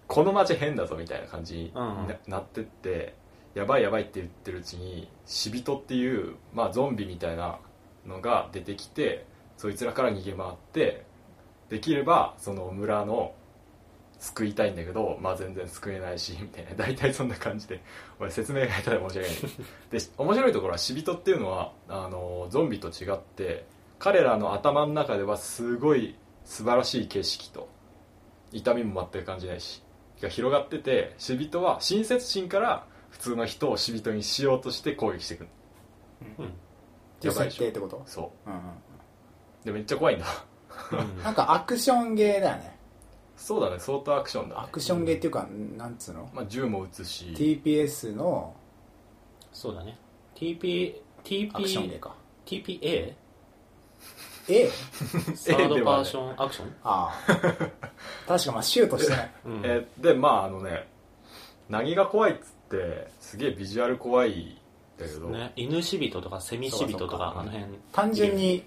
[0.07, 1.73] この街変だぞみたいな感じに
[2.27, 3.15] なってって
[3.53, 7.59] やばいやばいって言ってるうちに死人っていう、まあ、ゾンビみたいな
[8.05, 9.25] のが出てきて
[9.57, 11.05] そいつらから逃げ回って
[11.69, 13.33] できればその村の
[14.21, 16.75] 救いたいんだけど、まあ、全然救えないしみたいな。
[16.85, 17.81] 大体そんな感じで。
[18.19, 19.29] 俺説明が下手で申し訳ない。
[19.89, 23.65] で面白いところは死人っていうのはあのゾンビと違って
[23.97, 27.67] 彼らの頭の中ではすごい素晴らしい景色と
[28.51, 29.81] 痛みも全く感じないし
[30.21, 35.49] が広がってて死人は親切心から普通の人を死人にしようとして攻撃してくる。
[36.39, 36.45] うん。
[36.45, 36.49] っ
[37.19, 38.03] ていう設定ってこと？
[38.05, 38.49] そう。
[38.49, 38.61] んうんう
[39.65, 40.25] でめっちゃ怖いんだ。
[40.91, 41.23] うん。
[41.23, 42.80] なんかアクションゲーだよね。
[43.41, 46.29] そうだね相当アクションだ、ね、アクションゲーっていうか、なんつうの？
[46.31, 48.53] まあ、銃も撃つし ?TPS の
[49.51, 49.97] そうだね
[50.35, 50.95] TP
[51.53, 52.15] アクションゲー TP か。
[52.45, 53.13] TPA
[54.49, 54.69] A?
[55.35, 57.37] サードパーションアクション、ああ。
[58.27, 59.31] 確かまあシュートしてない。
[59.45, 60.87] うんえーでまああのね
[61.69, 64.57] 何が怖いっつってすげえビジュアル怖いん
[64.99, 68.63] だけど、ね、犬死人とかセミ死人とかあの辺単純に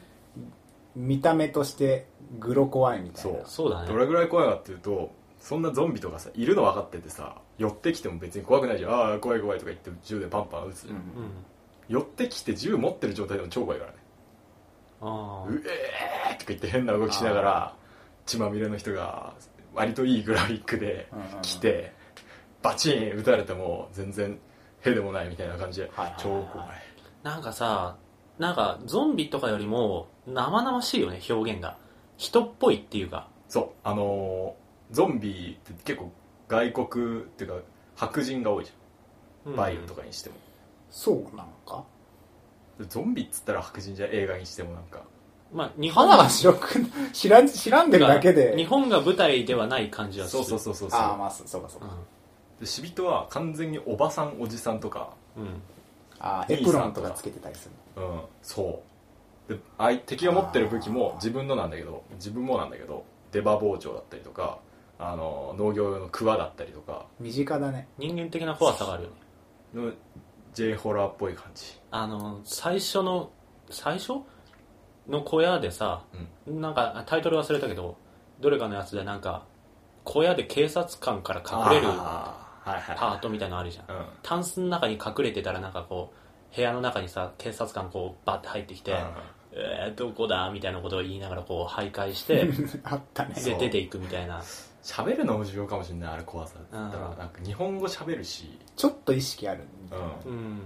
[0.97, 2.07] 見た目として
[2.39, 3.21] グロ怖いみたいな。
[3.23, 3.43] そう。
[3.45, 3.89] そうだね。
[3.89, 8.93] どれぐらい怖いかっていうとそんなゾンビとかさいるの分かっててさ寄ってきても別に怖くないじゃん。
[8.93, 10.91] ああ怖い怖いとか言って銃でパンパン撃つ、うん。
[10.93, 11.01] うん
[11.87, 13.99] 寄ってきて銃持ってる状態でも超怖いからね。
[15.03, 17.75] あうえーとか言って変な動きしながら
[18.25, 19.35] 血まみれの人が
[19.75, 21.93] 割といいグラフィックでうんうん来て
[22.63, 24.39] バチン撃たれても全然
[24.81, 25.91] へでもないみたいな感じで。
[25.95, 26.23] はいはいはい。
[26.23, 26.69] 超怖い。
[27.23, 27.97] なんかさ
[28.39, 31.77] なんかゾンビとかよりも生々しいよね表現が
[32.17, 33.29] 人っぽいっていうか。
[33.49, 33.69] そう。
[33.85, 36.13] あのーゾンビって結構
[36.47, 37.57] 外国っていうか
[37.97, 39.57] 白人が多いじゃん。
[39.57, 40.37] バイオとかにしても、
[40.91, 41.85] そうなのか？
[42.89, 45.01] ゾンビっつったら白人じゃん映画にしてもなんか。
[45.53, 46.69] まあ日本肌が白く、
[47.13, 48.55] 知らん、知らんでるだけで。
[48.57, 50.45] 日本が舞台ではない感じはする。
[50.45, 51.01] そうそうそうそうそう。
[51.01, 51.89] ああ、まあ、そうそうかそうか。
[52.61, 55.11] で死人は完全におばさんおじさんとか。
[55.37, 55.63] うん、うん
[56.21, 58.21] ああ、エプロンとかつけてたりするうん。
[58.43, 58.79] そう
[59.49, 64.59] で相敵が持ってる武器も自分のなんだけど自分もなんだけど出刃包丁だったりとか
[64.99, 67.07] あの農業用のクワだったりとか。
[67.21, 67.89] 身近だね。
[67.99, 69.17] 人間的な怖さがあるよね。
[69.89, 69.93] の
[70.55, 71.79] J ホラーっぽい感じ。
[71.91, 73.31] あの最初の
[73.71, 74.21] 最初？
[75.07, 76.05] の小屋でさ、
[76.47, 77.99] なんかタイトル忘れたけど
[78.41, 79.45] どれかのやつでなんか
[80.05, 83.95] 小屋で警察官から隠れるあーはいはいパートみたいなのあるじゃん。
[83.95, 84.07] うん。
[84.23, 86.15] タンスの中に隠れてたらなんかこ
[86.51, 88.97] う部屋の中にさ警察官こうバッて入ってきて、
[89.57, 90.51] えー、どこだ？
[90.51, 92.49] みたいなことを言いながらこう徘徊して
[92.83, 93.35] あったね。
[93.35, 94.43] で出ていくみたいな。
[94.83, 97.19] 喋るのも重要かもしれないあれ怖さだったらうん。
[97.19, 98.59] なんか日本語喋るし。
[98.77, 100.05] ちょっと意識あるみたいな。
[100.27, 100.33] うん。
[100.33, 100.61] うん。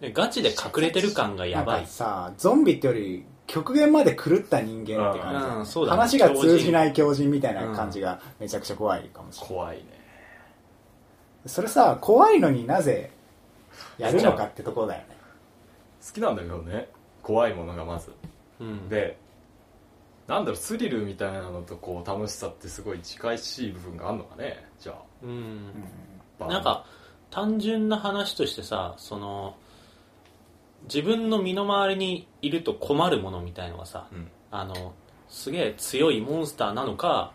[0.00, 5.56] でガチで隠れてる感がやばないんかさゾンビってより極限まで狂った人間って感じ。
[5.58, 5.66] うん。
[5.66, 5.96] そうだね。
[5.96, 9.84] 話が通じない狂人みたいな感じがめちゃくちゃ怖いかもしれない、怖いね。
[11.46, 13.10] それさ怖いのになぜ
[13.96, 15.16] やるのかってところだよね。
[16.06, 16.88] 好きなんだけどね
[17.28, 18.10] 怖いものがまず。
[18.58, 18.88] うん。
[18.88, 19.18] で
[20.26, 24.96] なんだろうスリルみたいなのとこう楽しさってすごい近いしい部分があるのかねじゃあ。
[25.22, 25.74] うん。
[26.40, 26.86] なんか
[27.30, 29.56] 単純な話としてさその
[30.84, 34.30] 自分の身の回りにいると困るものみたいのがさうん。
[34.50, 34.94] あの
[35.28, 37.32] すげえ強いモンスターなのか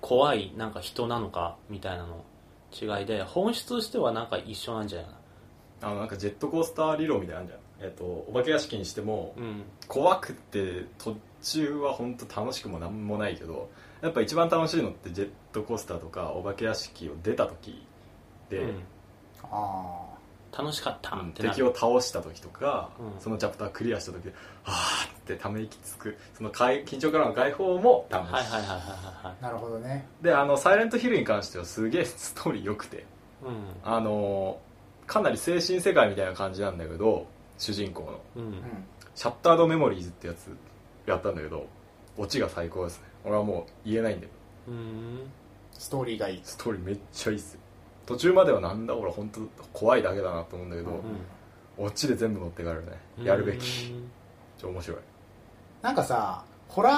[0.00, 2.24] 怖いなんか人なのかみたいなの
[2.72, 5.16] 違いで本質としてはなんか一緒なんじゃないか
[5.82, 9.62] あのなんかジェットコースター理論みたいなのあるじゃんえっとお化け屋敷にしてもなうん。
[9.88, 13.68] 怖くって途中は本当楽しくもなんもないけど
[14.02, 17.86] やっぱ一番楽しいのってジェットコースターとかお化け屋敷を出た時
[18.50, 18.82] で、うん。
[19.44, 20.02] あ
[20.56, 23.20] 楽しかったうんっ敵を倒した時とか、うん。
[23.20, 28.86] そのチャプタークリアした時ではーってため息つくその解緊張からの解放も楽しい、はいはいはいはいは
[29.22, 30.06] あなるほどね。
[30.22, 33.00] であの「サイレントヒル」に関してはすげえストーリー良くてい
[33.44, 34.58] はいあの
[35.06, 37.26] かなり精神世界みたいな感じなんだけど
[37.58, 38.20] 主人公の。
[38.36, 38.42] うん。
[38.42, 38.62] うんうん
[39.14, 40.54] シャッタードメモリーズってやつ
[41.06, 41.66] やったんだけど
[42.18, 43.04] オチが最高ですね。
[43.24, 45.20] 俺はもう言えないんだけどうん。
[45.72, 46.40] ストーリーがいい。
[46.44, 47.60] ストーリーめっちゃいいっすよ。
[48.04, 49.40] 途中まではなんだ俺本当
[49.72, 51.02] 怖いだけだなと思うんだけど、
[51.78, 52.92] オチで全部持って帰るね。
[53.18, 53.24] うん。
[53.24, 53.94] やるべき。
[54.58, 54.98] 超面白い。
[55.80, 56.90] なんかさホラ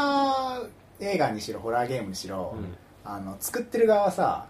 [0.60, 0.68] ー
[0.98, 2.76] 映画にしろホラーゲームにしろ、うん。
[3.04, 4.46] あの作ってる側はさ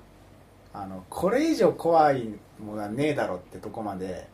[0.73, 4.27] あのこれ以上怖いものはねえだろってとこまで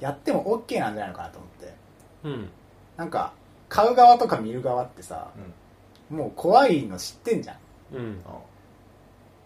[0.00, 1.74] やっても OK なんじゃないのかなと思って。
[2.24, 2.48] うん。
[2.96, 3.32] なんか
[3.68, 5.30] 買う側とか見る側ってさ、
[6.10, 7.96] もう怖いの知ってんじゃん。
[7.96, 8.22] うん。
[8.22, 8.30] だ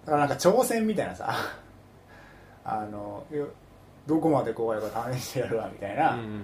[0.06, 1.34] からなんか挑戦みたいなさ
[2.64, 3.46] あのよ
[4.06, 6.42] どこまで怖いか試してやるわみたいな、うん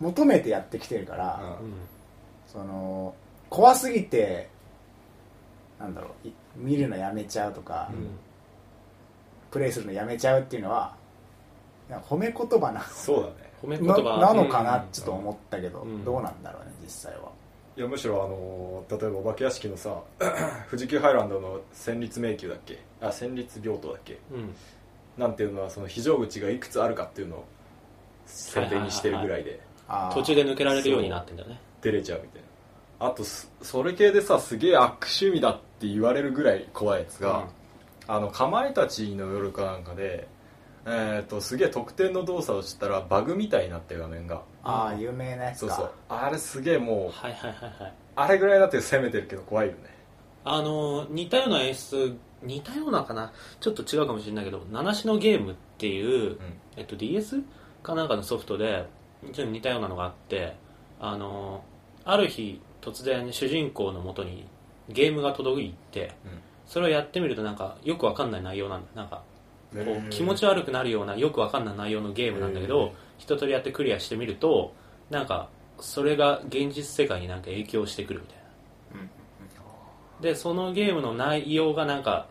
[0.00, 1.72] 求めてやってきてるから、うんうん。
[2.46, 3.14] その
[3.50, 4.48] 怖すぎて
[5.80, 7.90] なんだろうい見るのやめちゃうとか、
[9.50, 10.94] プレイするのやめちゃうっていうのは
[11.88, 16.04] なんか褒め言葉なそうだね褒め言葉ななのかなちょっと思ったけど、うん。
[16.04, 17.30] どうなんだろうね実際は。
[17.76, 20.00] いやむしろあの例えばお化け屋敷のさ
[20.68, 22.78] 富士急ハイランドの戦慄迷宮だっけ？
[23.00, 24.18] あ戦慄病棟だっけ？
[24.32, 24.54] うん。
[25.16, 27.44] なんていうのはその非常口がいくつあるかっていうのを
[28.26, 29.60] 設定にしてるぐらいで
[30.12, 31.60] 途中で抜けられるようになってんだよね。
[31.80, 32.42] 出れちゃうみたい
[33.00, 33.06] な。
[33.06, 37.46] あとそそれ系でさすげえ悪趣味だって言われるぐらい怖いやつが、
[38.08, 40.26] あのかまいたちの夜かなんかで
[40.90, 44.42] えー、とすげえ特定の動作をしたらバグみたいになってる画面が。
[44.62, 45.74] あー有名なやつか。
[45.74, 45.90] そうそう。
[46.08, 47.94] あれすげえもうはいはいはいはい。
[48.16, 49.78] あれぐらいだって攻めてるけど怖いよね。
[50.44, 53.32] あの似たような演出似たようなかな？
[53.60, 56.38] ちょっと違うかもしれないけど「七種のゲーム」っていう、
[56.76, 57.42] えっと、DS
[57.82, 58.86] かなんかのソフトで
[59.32, 60.54] ちょっと似たようなのがあって
[61.00, 61.64] あの
[62.04, 64.46] ある日突然主人公のもとに
[64.88, 66.12] ゲームが届いて
[66.66, 68.88] それをやってみるとなんかよくわかんない内容なんだ。
[68.94, 69.22] なんか
[69.72, 74.74] こう気持ち悪くなるようなよくわかんない内容のゲームなんだけへどー一通りやってクリアしてみると
[75.10, 75.50] なんか
[75.80, 78.42] それが現実世界になんか影響してくるみたいな。
[79.00, 79.10] うん。
[80.22, 82.26] でそのゲームの内容がなんか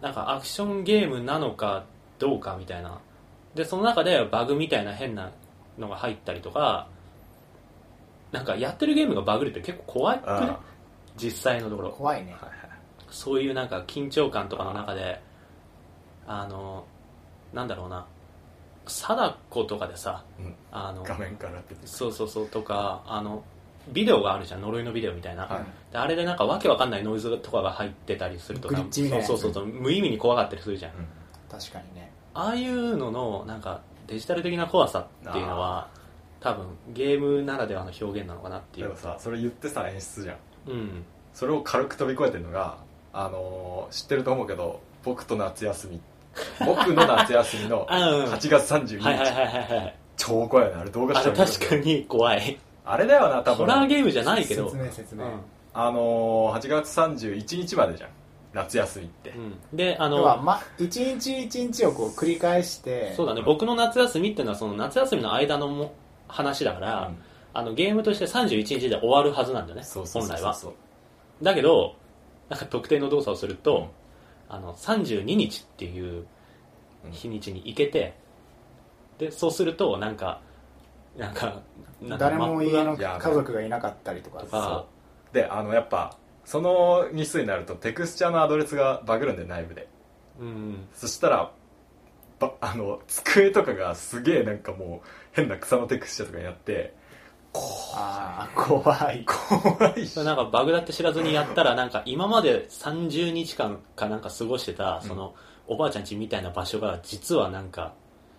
[0.00, 1.84] なんかアクションゲームなのか
[2.18, 3.00] どうかみたいな。
[3.54, 5.32] でその中でバグみたいな変な
[5.78, 6.88] のが入ったりとか
[8.30, 10.60] なんかやってるゲームがバグるって結構怖くねあ
[11.16, 11.90] 実際のところ。
[11.90, 12.36] 怖いね。
[13.10, 15.20] そういうなんか緊張感とかの中で
[16.28, 16.84] あの
[17.52, 18.06] なんだろうな。
[18.86, 20.54] 貞子とかでさうん。
[20.70, 23.42] あの画面から出てそうそうそうとかあの
[23.88, 25.92] ビデオがあるじゃん呪いのビデオみたいな、はい。
[25.92, 31.06] であれでなんかわけわかんないノイズとかが入ってたりするとグリッチみたいなやつそうそうそう無意味に怖かったりするじゃん、うん。
[31.50, 32.10] 確かにね。
[32.34, 35.88] ああいうののなんかデジタル的な怖さっていうのは
[36.40, 38.86] 多分ゲームならではの表現なのかなっていう。
[38.86, 40.36] でもさそれ言ってさ演出じゃん。
[40.70, 41.04] うん。
[41.34, 42.78] それを軽く飛び越えてるのが
[43.12, 46.00] あのー知ってると思うけど僕と夏休み
[46.64, 48.24] 僕の夏休みの あうん。
[48.26, 49.94] 8月31日、はいはいはいはいはい。
[50.16, 52.58] 超怖いよねあれ動画あれ確かに怖い。
[52.84, 53.56] あれだよな多分。
[53.56, 54.70] ホラーゲームじゃないけど。
[54.70, 55.24] 説明説明、
[55.74, 58.10] あのー、8月31日までじゃん。
[58.54, 59.42] 夏休みって、うん、う
[59.74, 63.12] んであのま一日一日をこう繰り返して。
[63.14, 63.42] そうだね。
[63.42, 65.92] 僕の夏休みっていうのはその夏休みの間のも
[66.26, 67.18] 話だから、うん。
[67.54, 70.56] あのゲームとして31日で終わるはずなんだよね本来は。
[71.42, 71.96] だけど
[72.48, 73.90] なんか特定の動作をすると、
[74.48, 76.26] あの32日っていう
[77.10, 78.14] 日にちに行けて、
[79.18, 80.40] でそうするとなんか
[81.16, 81.60] なんか
[82.00, 84.40] なんか誰も家の家族がいなかったりとか。
[84.40, 84.86] とか。
[85.32, 89.88] であのやっぱその日数になるとテクスチャーのアドレスがバグるんで内部で。
[90.38, 90.88] がうん。
[90.94, 91.52] そしたら
[92.38, 96.94] ばあの机とかがすげえなんかもう変な草のテクスチャーとかになって
[97.94, 98.80] ああ怖
[99.12, 99.24] い。
[99.24, 100.10] 怖いし。
[100.12, 105.34] それなんかバグだって知らずにやったらなんか今まで30日間かなんか過ごしてたその
[105.66, 107.92] おばあちゃん家みたいな場所が実はなんか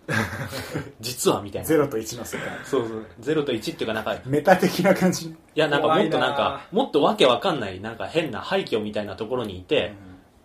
[1.00, 1.68] 実はみたいな。
[1.68, 2.48] ゼロと1の世界。
[2.64, 3.06] そうそう。
[3.20, 5.34] 0と1っていうかなんかいメタ的な感じ？
[5.54, 9.94] やなんかもっとなんかもっとわけわかんないなんか変な廃墟みたいなところにいて、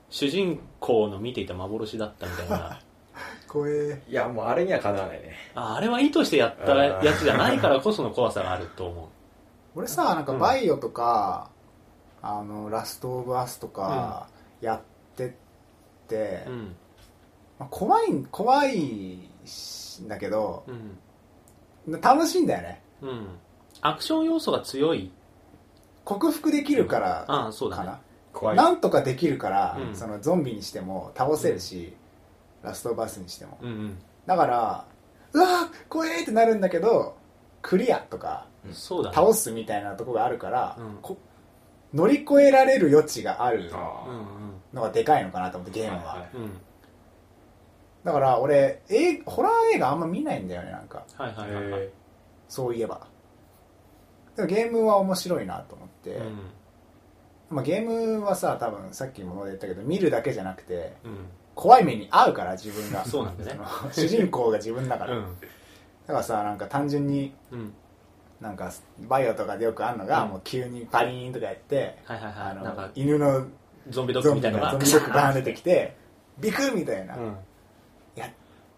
[0.10, 2.80] 主人公の見ていた幻だったみたいな
[3.48, 5.34] 怖えいやもうあれにはかなわないね。
[5.54, 9.10] ああれは意図してやったやつじゃないからこその怖さがあると思
[9.76, 11.50] 俺さなんかバイオとか、
[12.22, 14.30] あのラストオブアスとか
[14.62, 14.82] やっ
[15.16, 15.32] てっ
[16.08, 16.76] て、ううん。
[17.60, 20.64] まあ、怖い怖いんだけど
[21.88, 22.02] うん。
[22.02, 22.82] 楽しいんだよね。
[23.02, 23.28] うん。
[23.82, 25.12] アクション要素が強い。
[26.06, 28.00] 克服できるからああそうだねかな、
[28.32, 31.94] 怖いなんとかできるから、うんそのゾンビにしても倒せるし、
[32.66, 33.58] ラストオブアスにしても。
[33.62, 33.98] うんうん。
[34.26, 34.86] だから
[35.34, 37.16] うわー怖えってなるんだけど
[37.62, 39.16] クリアとかそうだね。
[39.16, 40.98] 倒すみたいなとこがあるから、うん。
[41.02, 41.18] こ
[41.94, 44.26] 乗り越えられる余地があるあうんうん
[44.74, 46.30] のがでかいのかなと思ってゲームは、はいはい。
[46.36, 46.52] うん。
[48.04, 51.06] だから俺えホラー映画あんま見ないんだよねなんか。
[51.18, 51.82] はいはいはいはい。
[51.82, 51.94] へ
[52.50, 53.08] そういえば。
[54.36, 56.40] でもゲームは面白いなと思って、うん。
[57.50, 61.18] まあ、ゲームはさ多分さっきも言ったけど見るだけじゃなくてうん
[61.56, 63.06] 怖い目に遭うから自分が。
[63.06, 63.60] そうなんだね。
[63.92, 65.24] 主人公が自分だから、うん。
[66.06, 67.74] だからさなんか単純にうん。
[68.42, 68.72] なんか
[69.08, 70.30] バイオとかでよくあるのが、うん。
[70.32, 73.46] もう急にパリーンとかやって、はいはいあのはいなんか犬の
[73.90, 74.74] ゾンビドッグみたいなのが。
[74.74, 75.96] がゾンビドッグバーン出てきて
[76.40, 77.22] ビクッみたいな、うん。
[78.18, 78.30] いや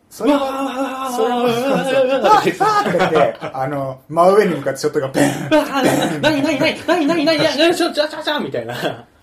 [0.09, 8.73] それはそれはそうあーあーとか言ってあの真上に向かってショットがベーンわー何何何何何何何ちょちょちょちょみたいな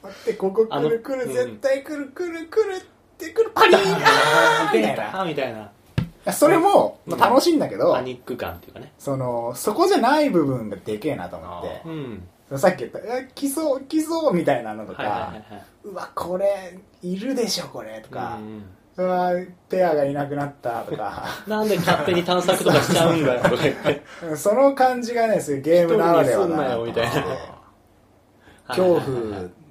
[0.03, 2.83] 待ってここ来る来るうん絶対来る来る来る
[3.15, 5.25] って来るパリーン あーみたいな。
[5.25, 5.71] みたいな。
[6.33, 8.93] それも、まあ、楽しいんだけど、パニック感っていうかね。
[8.99, 11.83] そのそこじゃない部分がでけえなと思って。
[11.87, 12.59] うん。
[12.59, 15.65] さっき言ったえ来そう来そうみたいなのとか、はいはいはいはい。
[15.85, 18.65] うわこれいるでしょこれとかう、ん
[18.97, 19.33] うわ
[19.69, 21.25] ペアがいなくなったとか。
[21.47, 24.03] なんで勝手に探索とかしちゃうんだよとか言って。
[24.27, 27.03] うんその感じがねそういうゲームならではだなと思って。
[27.03, 27.39] 一人にすんなよ
[28.67, 29.07] 恐怖、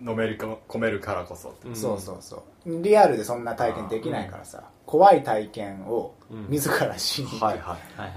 [0.01, 1.55] 飲めるか込めるからこそ。
[1.65, 1.75] うん。
[1.75, 2.81] そうそうそう。
[2.81, 6.47] リアルでそんな体験できないからさ、怖い体験をうん。
[6.49, 8.13] 自らしに行く、はいはいはい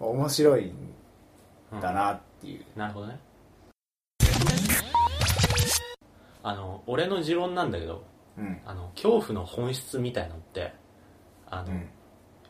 [0.00, 0.72] 面白いん
[1.72, 3.18] うんだなっていう、なるほどね。
[6.42, 8.04] あの俺の持論なんだけど
[8.38, 8.60] うん。
[8.64, 10.72] あの恐怖の本質みたいのって
[11.50, 11.88] あの、うん。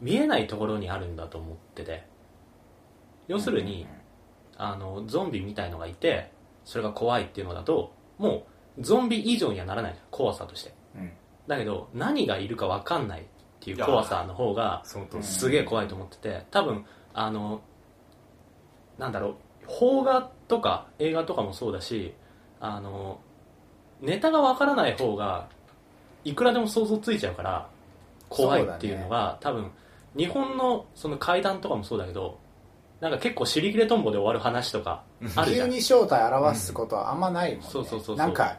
[0.01, 2.07] 見えないところにあるんだと思ってて。
[3.27, 3.87] 要するに、
[4.57, 6.33] あのゾンビみたいのがいて
[6.69, 10.75] それが怖いっていうのだともうゾンビ以上にはならない怖さとして。
[10.95, 11.11] うん。
[11.47, 13.25] だけど何がいるか分かんないっ
[13.59, 14.83] ていう怖さの方が
[15.23, 17.63] すげえ怖いと思ってて多分あの
[18.99, 19.35] なんだろう
[19.67, 22.13] 邦画とか映画とかもそうだし
[22.61, 23.19] あの
[24.03, 25.49] ネタが分からない方が
[26.23, 27.69] いくらでも想像ついちゃうから
[28.29, 29.71] 怖いっていうのが多分
[30.15, 32.39] 日本のその怪談とかもそうだけど
[33.01, 35.03] なんか結構尻切れとんぼで終わる話とか
[35.37, 35.69] あるじゃん。
[35.69, 38.17] 急に正体表すことはあんまないもんね、そうそうそうそう。
[38.17, 38.59] なんか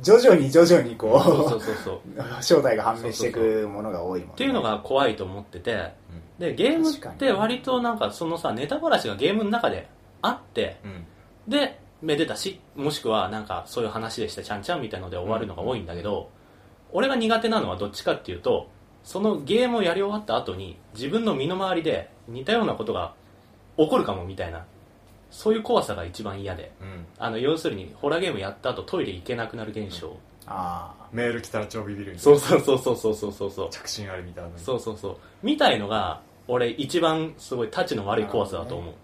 [0.00, 2.00] 徐々に徐々にこそうそううそうそう。
[2.42, 5.92] 正体が判明していくものが多いもん、ね、っていうのが怖いと思ってて。
[6.38, 9.86] でゲームって割となんかそのさネタバラシがゲームの中で
[10.20, 11.06] あってうん。
[11.46, 16.28] でめでたしもしくはなんかそういう話でしたちゃんちゃんみたいので終わるのが多いんだけど、
[16.92, 18.68] 俺が苦手なのはどっちかっていうと
[19.04, 23.14] そのゲームをやり終わった後に自分の身の回りで似たようなことが
[23.76, 24.64] 怒るかもみたいな。
[25.30, 30.14] そういう怖さが一番嫌で、うん、あの要するにホラーゲームやった後トイレ行けなくなる現象、うん、
[30.46, 34.50] ああメール来たら超ビビるそうそうそうそうそうそうそう着信あるみたいな。
[34.58, 35.16] そうそうそう。
[35.42, 38.96] みたいのが俺一番すごいたちの悪い怖さだと思う、ね、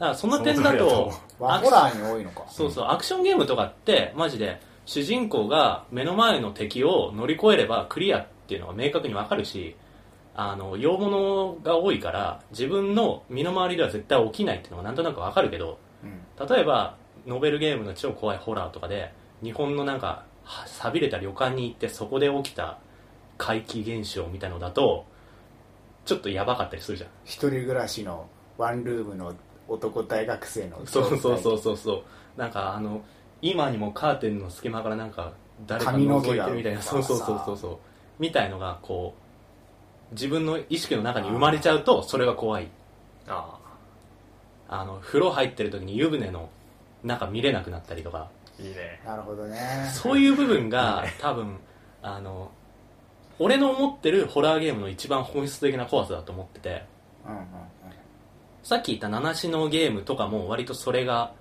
[0.00, 2.44] だからその点だとワホラーに多いのか。
[2.50, 9.76] そうそう、アクションゲームとかってマジで主人公が目の前の敵を乗り越えればクリアっていうのが明確にわかるし
[10.34, 16.48] あの洋物が多いから自分の身の回りでは絶対起きないっていうのがなんとなく分かるけどうん。
[16.48, 19.12] 例えばノベルゲームの超怖いホラーとかで
[19.42, 22.78] 日本のなんかは寂れた旅館に行ってそこで起きた
[23.38, 25.06] 怪奇現象みたいのだと
[26.04, 27.10] ちょっとやばかったりするじゃん。
[27.24, 28.26] 一人暮らしの
[28.58, 29.34] ワンルームの
[29.68, 32.02] 男大学生のそうそうそうそうそう。
[32.36, 33.02] なんかあの
[33.40, 35.32] 今にもカーテンの隙間からなんか
[35.66, 36.82] 誰か覗いてるみたいな。
[36.82, 37.78] そうそうそうそうそう。
[38.18, 39.21] みたいのがこう
[40.12, 42.68] 自分の意識の中に生まれちゃうとそれが怖い。
[43.26, 43.58] あ
[44.68, 46.48] あの風呂入ってる時に湯船の
[47.04, 48.30] 中見れなくなったりとか。
[48.58, 49.00] あいいね。
[49.04, 49.90] なるほどね。
[49.92, 51.58] そういう部分が 多分
[52.02, 52.50] あの
[53.38, 56.84] 俺の思ってるホラーゲームの一番本質的な怖さだと思ってて。
[57.26, 57.46] うんうんうん。
[58.62, 61.32] さっき言った七種のゲームとかも割とそれが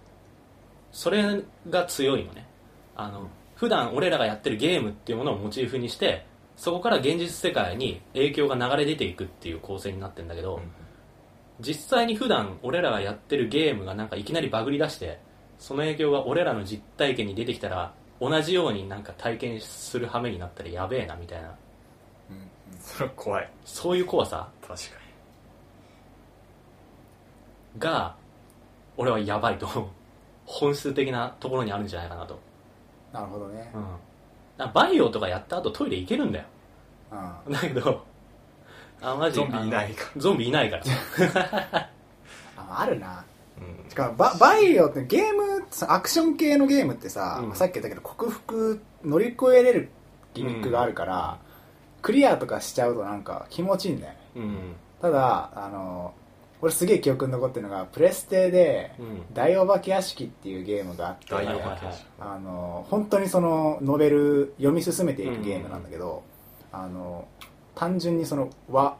[0.92, 2.48] それが強いのね。
[2.96, 6.26] あの普段俺らがやってるゲームっていうものをモチーフにして
[6.56, 10.62] そこから現実世界に影響が流れ出ていくっていう構成になってるんだけど、
[11.60, 15.20] 実際に普段俺らがやってるゲームがなんかいきなりバグり出して
[15.60, 21.56] その影響が俺らの実体験に出てきたら同じようになんか体験する羽目になったらやべえなみたいな。
[22.80, 23.50] それは怖い。
[23.66, 24.50] そういう怖さ？
[24.62, 24.78] 確か
[27.78, 28.16] が
[28.98, 29.86] 俺はやばいと思う。
[30.46, 32.40] 本質的なところにあるんじゃないかなと、
[33.14, 33.72] なるほどね。
[33.74, 33.96] うん、
[34.68, 36.46] バイオとかやった後トイレ行けるんだよ。
[37.46, 38.06] うんだけど
[39.02, 40.84] あマジにゾンビいないかゾンビいないから
[42.58, 43.26] ああるな。
[43.60, 43.90] うん。
[43.90, 47.56] しかもババイオってゲームアクション系のゲームってさ、うん。
[47.56, 49.90] さっき言ったけど克服乗り越えれる
[50.34, 51.40] ギミックがあるから、
[52.02, 54.20] クリアとかしちゃうとなんか気持ちいいんだよね。
[54.36, 54.76] うん。
[55.02, 56.14] ただあの
[56.62, 61.34] 俺すげえ記憶に残ってるのがプレステでうん「大お化け屋敷」っていうゲームがあって
[62.20, 66.24] あの本当にそのノベル読み進めていくゲームなんだけど、
[66.72, 67.28] あの
[67.76, 68.96] 単純にその和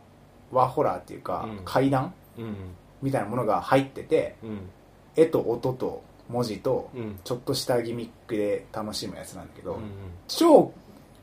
[0.52, 1.62] 和ホラーっていうか、うん。
[1.66, 2.14] 怪談？
[2.38, 2.56] うん。
[3.02, 4.70] みたいなものが入っててうん。
[5.16, 7.20] 絵と音と文字とうん。
[7.24, 9.82] ちょっとしたギミックで楽しむやつなんだけど、うん
[10.28, 10.72] 超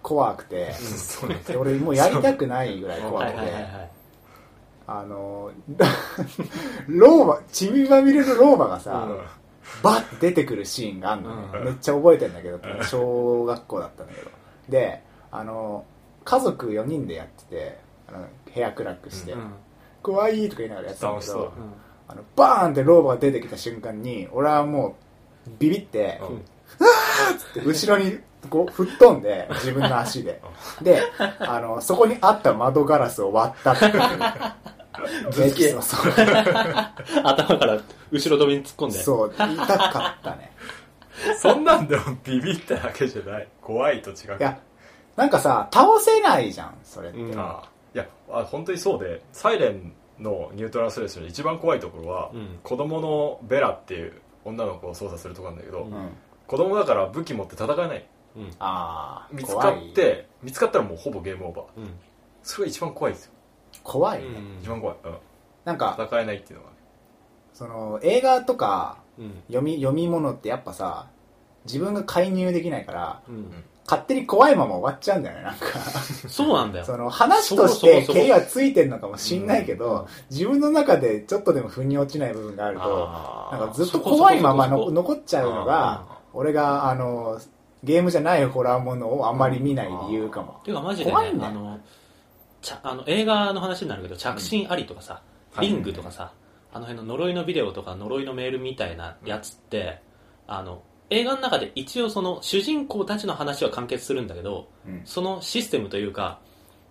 [0.01, 0.73] 怖くて、
[1.59, 3.91] 俺もうやりたくないぐらい怖はいくてはいはいはい
[4.91, 5.53] あの
[6.89, 9.19] 老婆ちびまみれの老婆がさ、うん。
[9.83, 11.65] バッて出てくるシーンがあるのね、うん。
[11.67, 14.31] めっちゃ覚えてんだけど小学校だったんだけど。
[14.71, 15.85] であの
[16.25, 17.79] 家族4人でやってて
[18.09, 19.53] あの部屋暗くして、うん。
[20.03, 21.53] 怖いとか言いながらやってたんだけど
[22.09, 24.97] あのバーンって老婆が出てきた瞬間に俺はも
[25.47, 26.37] うビビって、うん。
[26.39, 26.41] っ
[27.53, 28.19] て後ろに
[28.49, 30.41] こう吹っ飛んで自分の足で。
[30.81, 31.03] で
[31.41, 34.01] あのそこにあった窓ガラスを割ったっていう
[37.25, 37.81] 頭から
[38.11, 38.99] 後ろ飛びに突っ込んで。
[38.99, 40.53] そう痛かったね。
[41.39, 43.49] そんなんでもビビっただけじゃない。
[43.61, 44.17] 怖いと違う。
[44.39, 44.59] いや
[45.17, 47.39] なんかさ倒せないじゃんそれって、うん。
[47.39, 52.59] ああいやあ本当にそうでサイレンのニュートラルスレーションの一番怖いところは、うん。
[52.63, 54.13] 子供のベラっていう
[54.45, 55.93] 女の子を操作するところなんだけど、うん。
[55.93, 56.09] うん
[56.49, 58.07] 子供だから武器持って戦えない。
[58.35, 58.51] うん。
[58.59, 61.67] ああ見つかって見つかったらもうほぼゲームオーバー。
[61.77, 61.91] うん。
[62.43, 63.33] それが一番怖いですよ
[63.89, 64.59] 怖いね、うん。
[64.61, 65.15] 一番怖い、うん、
[65.65, 66.71] なんか戦えないっていうのが。
[67.55, 69.43] その映画とかうん。
[69.49, 71.09] 読み読み物ってやっぱさ
[71.65, 73.65] 自分が介入できないからうん。
[73.89, 75.67] 勝手に怖いまま終わっちゃうんだよねなんか。
[76.29, 76.85] そうなんだよ。
[76.85, 83.09] その話として蹴りはついてるのかもしんないけど、自分の中でちょっとでも腑に落ちない部分があると
[83.51, 84.91] なんかずっと怖いままそこそこそこ。
[84.91, 87.41] の残っちゃうのが俺があの
[87.83, 90.61] ゲームじゃないホラーものをあんまり見ない理由かも。
[90.65, 91.79] ていうかマジでね怖いんだよあの
[92.61, 95.69] ちゃあの映画の話になるけど着信ありとかさ、はい。
[95.69, 96.33] リングとかさ、
[96.73, 100.01] あの辺の呪いのビデオとか呪いのメールみたいなやつって、
[100.47, 105.03] あの映画の中で一応その主人公たちの話は完結するんだけどうん。
[105.05, 106.41] そのシステムというか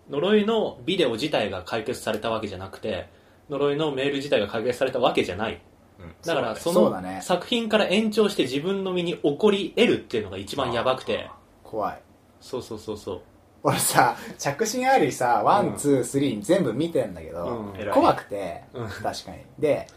[0.09, 3.09] 呪いのビデオ自体が解決されたわけじゃなくて
[3.49, 5.61] 呪いのメール自体が解決されたわけじゃない。
[5.99, 6.13] うん。
[6.26, 11.30] だからそその作品から延長して自分の身に起こり得るっていうのが一番やばくて。
[11.63, 12.01] 怖い。
[12.39, 13.22] そうそうそうそう
[13.68, 17.91] 俺さ着信ありさ one two three 全部見てんだけど、うん。
[17.91, 18.88] 怖くてうん。
[18.88, 19.39] 確かに。
[19.59, 19.88] で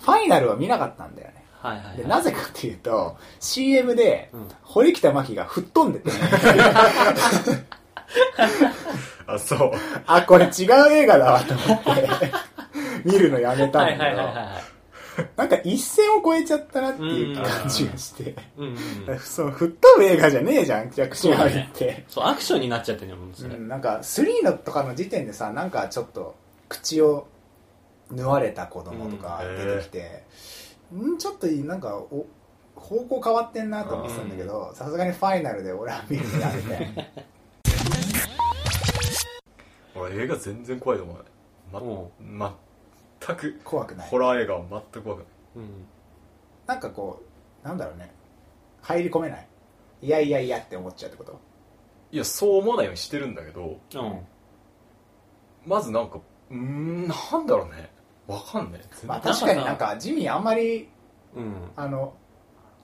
[0.00, 1.44] ファイナルは見なかったんだよね。
[1.60, 4.48] はいはい、はい、でなぜかっていうと CM でうん。
[4.62, 6.10] 堀北真希が吹っ飛んでて、
[9.28, 9.72] あそう。
[10.06, 12.08] あこれ違う映画だわと思って。
[13.04, 14.73] 見るのやめたんだけど、はいはいはいはい
[15.36, 18.34] なんか一線を越えちゃったなっていう感じがして、
[19.20, 26.34] その吹っ飛ぶ映画じゃねえじゃん着信ありって、そうアクションになっちゃってるよもうそなんか3のとかの時点でさなんかちょっと
[26.68, 27.26] 口を
[28.10, 29.56] 縫われた子供とかうん。
[29.56, 30.24] 出てきて、
[30.92, 32.26] うん、ちょっとなんかお
[32.76, 36.88] 方向変わってんなと思ってたんだけどさすがにファイナルで俺は見るのやめて
[39.94, 42.56] 俺映画全然怖いと思う、ま、
[43.26, 44.08] 全く怖くない。
[44.08, 45.26] ホラー映画は全く怖くない。
[45.56, 45.86] うん。
[46.66, 47.22] なんかこ
[47.64, 48.12] うなんだろうね。
[48.82, 49.46] 入り込めない。
[50.02, 51.40] いやいやいやって思っちゃうってこと？
[52.12, 54.20] いやそう思わないようにしてるんだけどうん。
[55.66, 56.20] まずなんか
[56.50, 57.90] うーんなんだろうね。
[58.26, 58.80] わかんない。
[58.80, 59.08] 全然。
[59.08, 60.88] まあ確かになんかジミーあんまり
[61.36, 62.14] うん、あの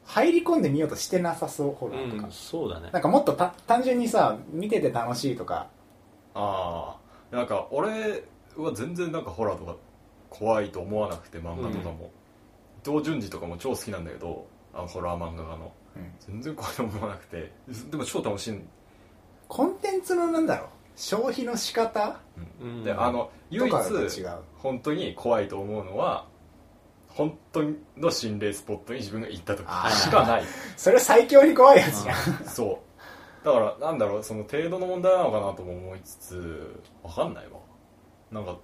[0.04, 2.90] 入り込んでみようとしてなさそうホラーとか、うん、そうだね。
[2.90, 5.68] なんかもっとた単純にさ見てて楽しいとか。
[6.34, 6.96] あ
[7.32, 8.24] あなんか俺
[8.56, 9.76] は全然なんかホラーとか
[10.30, 12.10] 怖いと思わなくて漫画とかも、
[12.86, 15.72] 伊藤潤二とかも超好きなんだけどあのホラー漫画家の。
[15.96, 16.12] うん。
[16.20, 17.52] 全然怖いと思わなくて。
[17.90, 18.60] でも超楽しい。
[19.48, 20.68] コンテンツのなんだろう。
[20.96, 22.20] 消費の仕方？
[22.60, 22.84] うん。
[22.84, 24.24] であのと唯一
[24.58, 26.26] 本当に怖いと思うのは
[27.08, 27.62] 本当
[27.96, 29.66] の心霊スポットに自分が行った時。
[29.66, 30.44] しかない。
[30.76, 32.16] それ最強に怖いやつじゃん。
[32.46, 32.80] そ
[33.42, 33.44] う。
[33.44, 37.58] だからなんだろうその程度の問題なのかなとも思いつつわかんないわ。
[38.30, 38.58] なんか、うん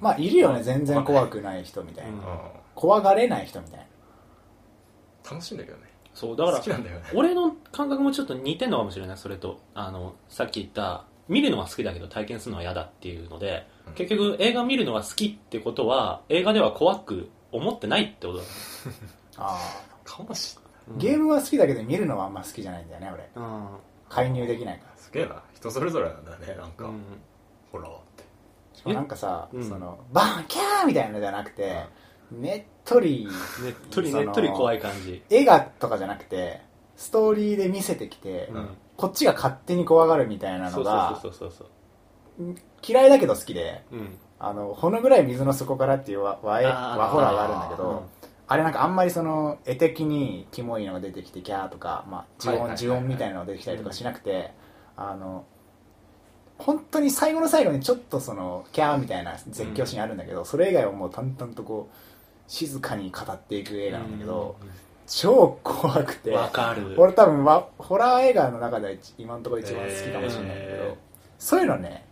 [0.00, 2.16] まあいるよね全然怖くない人みたいな、うん。
[2.16, 2.24] うん
[2.74, 3.86] 怖がれない人みたいな。
[5.30, 5.82] 楽しいんだけどね。
[6.14, 7.04] そうだから好きなんだよね。
[7.14, 9.60] 俺の感覚もちょっと似てんのかもしれないそれと。
[9.74, 13.94] あのさっき言った見るのは好きだけど体験するのは嫌だっていうので、うん。
[13.94, 18.44] 結局映画見るのが好きってことは映画では怖く思ってないってことだ、
[19.36, 19.58] あ
[20.04, 23.30] かもしーゲームは好きだけど見るのはあんま好きじゃないんだよね俺。
[23.36, 23.68] うん。
[24.08, 24.96] 介入できないから。
[24.96, 25.42] すげえな。
[25.54, 27.02] 人それぞれなんだねなんか、うん。
[27.70, 28.00] ホラーって
[28.80, 29.68] しかもなんかさ、うん。
[29.68, 31.84] そのバーンキャーみたいなのじゃなくて、
[32.32, 33.28] ねっとり
[33.62, 36.62] ねっとりねっとり怖い感じ、映画とかじゃなくて
[36.96, 38.68] ストーリーで見せてきて、うん。
[38.96, 41.22] こっちが勝手に怖がるみたいなのが
[42.86, 44.18] 嫌いだけど好きでうん。
[44.38, 48.00] あのほのぐらい水の底からっていう和和和ホラーがあるんだけど、うん。
[48.46, 54.52] あれなんかあんまりその絵的にキモいのが出てきてキャーとか、まあ、呪音呪音みたいなのが出てきたりとかしなくて、
[54.96, 55.44] あの
[56.60, 61.94] 本当に最後の最後にちょっとそのキャーみたいな絶叫シーンあるんだけど、それ以外はもう淡々とこう
[62.46, 64.56] 静かに語っていく映画なんだけど、
[65.06, 66.30] 超怖くて。
[66.30, 66.94] わかる。
[66.96, 70.96] 俺多分わホラー映画の中では一今のところ一番好きかもしれないけど、へ
[71.38, 72.04] そういうのね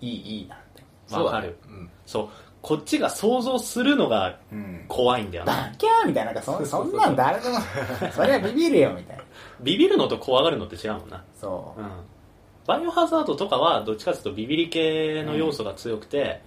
[0.00, 1.58] いいいいなって、わかる。
[1.68, 1.90] うん。
[2.06, 2.28] そう。
[2.62, 7.58] こっちが想像するのがうん、怖いんだよねバンキャーみたいななんかそそんなん誰でも
[8.12, 9.22] それはビビるよみたいな。
[9.60, 11.22] ビビるのと怖がるのって違うもんな。
[11.40, 11.80] そう。
[11.80, 11.88] うん
[12.66, 16.42] バイオハザードとかはどっちかというとビビリ系の要素が強くて、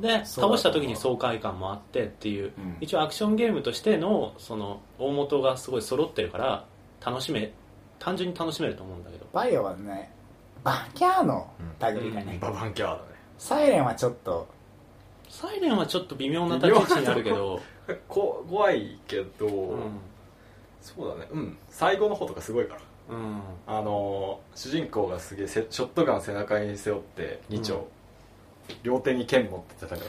[0.00, 2.76] うだ倒した時に爽快感もあってっていう、うん。
[2.80, 6.64] 一応アクションゲームとしてのその大元がすごい揃ってるから
[7.04, 7.52] 楽しめ
[7.98, 9.26] 単純に楽しめると思うんだけど。
[9.32, 10.10] バイオはね
[10.62, 11.50] バンキャーの
[11.80, 13.02] 類がね、ババンキャーだね。
[13.38, 14.48] サイレンはちょっと
[15.28, 17.60] サイレンはちょっと微妙な立ち位置にあるけど、
[18.08, 19.80] こ怖いけど、うん。
[20.80, 21.28] そうだね。
[21.30, 21.58] うん。
[21.68, 27.80] 最後の方とかすごいからうん、あのー主人公がすげえせショットガン背中に背負って2丁、うん。
[28.82, 30.00] 両手に剣持って戦う。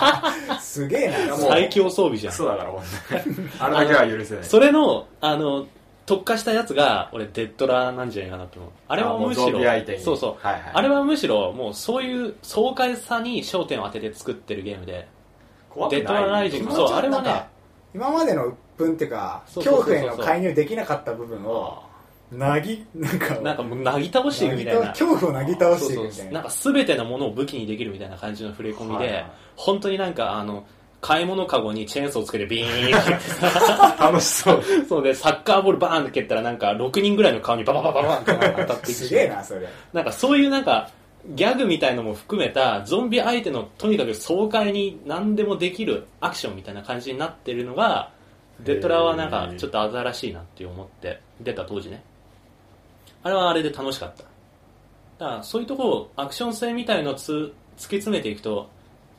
[0.60, 1.18] すげえな。
[1.18, 2.32] やもう最強装備じゃん。
[2.32, 3.50] そうだからもうね。
[3.58, 4.44] あれだけは許せない。
[4.44, 5.66] それのあの
[6.06, 8.70] 特化したやつが俺デッドラーなんじゃないかなと思う。
[8.88, 9.60] あれはむしろ
[9.98, 10.46] そうそう。
[10.46, 10.62] はいはい。
[10.72, 15.06] あれはむしろもうそういう爽快さに焦点を当てて作ってるゲームで。
[15.68, 16.00] 怖くない？
[16.00, 16.70] デッドライジング。
[16.70, 17.44] もそうあれはね。
[17.94, 21.82] 今までの鬱憤っていうか恐怖への介入できなかった部分を
[22.32, 24.88] なぎなんかなんかもうなぎ倒していくみたいな。
[24.88, 29.26] 恐怖をなぎ倒していくみたいうなそなんか全てのものを武器にできるみたいな感じの触れ込みで、はいはい。
[29.56, 30.64] 本当になんかあの
[31.00, 34.62] 買い物カゴにチェーンソーつけてビーンってさ楽しそう。
[34.88, 38.94] そうでサッカーボールバーンって蹴ったらなんか6人ぐらいの顔にバババババンって当たっていくし。
[39.06, 39.68] すげえなそれ。
[39.92, 40.90] なんかそういうなんか
[41.26, 48.10] ギャグみたいのも含めたゾンビ相手のとにかく爽快に何でもできるアクションみたいな感じになってるのが
[48.64, 52.02] デッドラーはなんかちょっと新しいなって思って出た当時ね
[53.22, 54.24] あれはあれで楽しかった。
[55.18, 58.68] だからそういうところアクション性みたいのをつ突き詰めていくと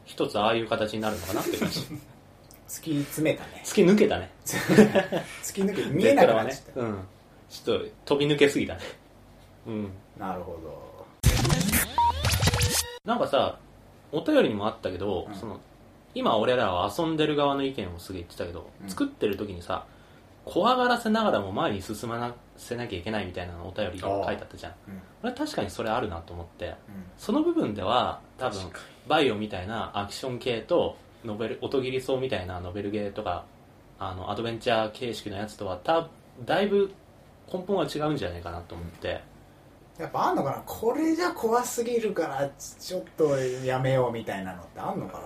[0.06, 1.82] 一つああいう形になるのかなって感じ
[2.68, 3.62] 突き詰めたね。
[3.66, 4.32] 突き抜けたね。
[4.46, 7.08] 突き抜けて見えなくなっちゃった、ねうん。
[7.50, 8.80] ちょっと飛び抜けすぎたね。
[9.68, 9.92] うん。
[10.18, 10.58] なるほ
[13.04, 13.58] なんかさ
[14.12, 15.36] お便りにもあったけど、うん。
[15.36, 15.60] その
[16.16, 18.90] 今俺らは遊んでる側の意見をすげえ言ってたけど、うん。
[18.90, 19.86] 作ってる時にさ
[20.46, 24.74] 怖がらせながらも前に進ませなきゃいけないみたいなのお便りが書いてあったじゃん。
[25.24, 26.68] 俺確かにそれあるなと思って。
[26.68, 26.76] うん。
[27.18, 28.72] その部分では多分
[29.08, 30.96] バイオみたいなアクション系と
[31.26, 33.46] ノベル音切り層みたいなノベルゲーとか
[34.00, 36.08] あのアドベンチャー形式のやつとはた
[36.46, 36.94] だいぶ
[37.52, 39.22] 根本は違うんじゃないかなと思って、
[40.00, 40.64] やっぱあんのかな？
[40.66, 45.22] これじゃ怖すぎるからちょっとやめようみたいなのってあんのかな？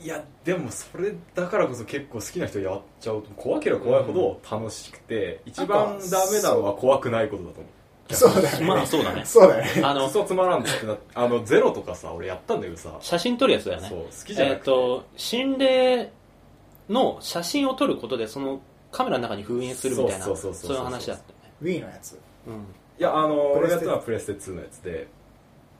[0.00, 3.22] いやでもそれだからこそ結構好きな人やっちゃう。
[3.22, 8.14] と怖ければ怖いほど楽しくて、一番ダメなのは怖くないことだと思う。
[8.14, 9.24] そうだよねまあそうだね。
[9.24, 9.82] そうだよね。
[9.84, 13.88] あのクソつまらんってなってあのゼロとかさ俺やったんだけどさ、写真撮るやつだよね。
[13.88, 16.10] そう好きじゃなえっ、くて、と心霊
[16.88, 18.60] の写真を撮ることでその
[18.92, 20.76] カメラの中に封印するみたいなそうそうそうそうそう。
[20.76, 21.38] いう話だったよ
[21.70, 21.78] ね。
[21.78, 22.18] Wii のやつ。
[22.46, 22.54] うん。
[22.54, 25.06] いやあの俺がやったのはプレステ2のやつで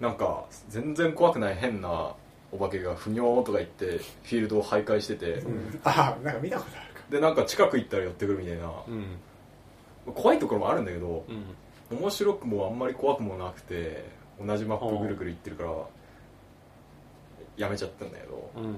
[0.01, 2.13] なんか全然怖くない変な
[2.51, 5.43] お化けがふにょーとか言ってフィールドを徘徊してて、
[5.85, 7.01] あなんか見たことあるか。
[7.11, 8.71] でなんか近く行ったら寄ってくるみたいな。
[8.87, 10.13] うん。
[10.15, 11.25] 怖いところもあるんだけど
[11.91, 11.99] うん。
[11.99, 14.05] 面白くもあんまり怖くもなくて
[14.45, 15.71] 同じマップぐるぐる行ってるから
[17.57, 18.51] やめちゃったんだけど。
[18.57, 18.77] うん。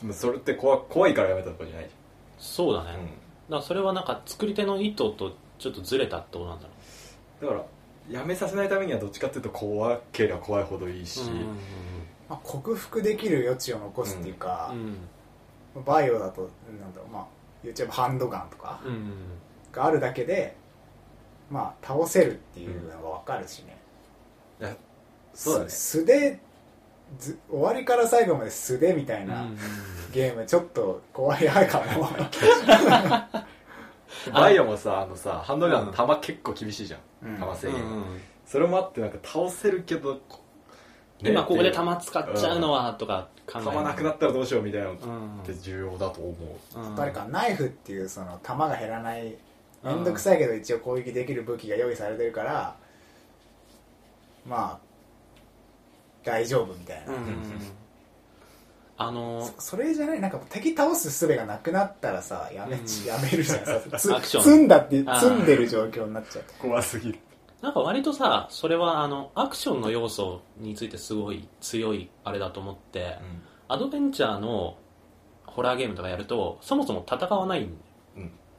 [0.00, 1.84] でもそれって怖怖いからやめたとかじゃない。
[1.84, 1.90] じ
[2.38, 3.02] そうだね、だか
[3.50, 6.66] らそれはなんか作り手の意図とちょっとずれたってことなんだ
[7.42, 7.66] ろだか
[8.10, 11.20] らやめさせないためにはどっちかっていうと怖ければ怖いほどいいし、
[12.30, 15.84] まあ、克服できる余地を残すっていうかう、ん。
[15.84, 16.48] バイオだと
[16.80, 17.26] なんだろうまあ
[17.64, 19.12] 言っちゃえばハンドガンとかうんうん。
[19.72, 20.56] があるだけで
[21.50, 23.76] まあ倒せるっていうのが分かるしね、
[24.60, 24.76] いや
[25.34, 25.70] そうだね。
[25.70, 26.38] す素で
[27.18, 29.56] ず終わりから最後まで素でみたいなうんうん
[30.12, 32.08] ゲームちょっと怖いかも。
[34.32, 37.40] バイオもさあのさハンドガンの弾結構厳しいじゃん、うん。
[37.40, 38.04] 弾制限、うんうん。
[38.46, 40.20] それもあってなんか倒せるけど、ね
[41.22, 45.44] 今ここで弾使っちゃうのはとか考え弾なくなったらどうしようみたいなのっうん。
[45.44, 46.34] て重要だと思
[46.76, 46.96] う、うん。
[46.96, 49.36] 誰かナイフっていうその弾が減らない
[49.82, 52.76] 面倒くさいけど一応攻撃できる武器が用意されてるから
[54.46, 54.90] まあ
[56.24, 57.36] 大丈夫みたいな、うんうんうん。
[58.98, 60.20] あのそそれじゃない？
[60.20, 63.04] なんか敵倒す術がなくなったらさやめ,、うん。
[63.06, 63.64] やめるじゃん。
[63.98, 64.42] さアクション。
[64.42, 66.44] つ積んだって積んでる状況になっちゃう。
[66.58, 67.18] 怖すぎる
[67.62, 73.18] なんか割とさそれはあのアクションの要素についてすごい強いあれだと思って、
[73.68, 74.78] アドベンチャーの
[75.44, 77.76] ホラーゲームとかやるとそもそも戦わないん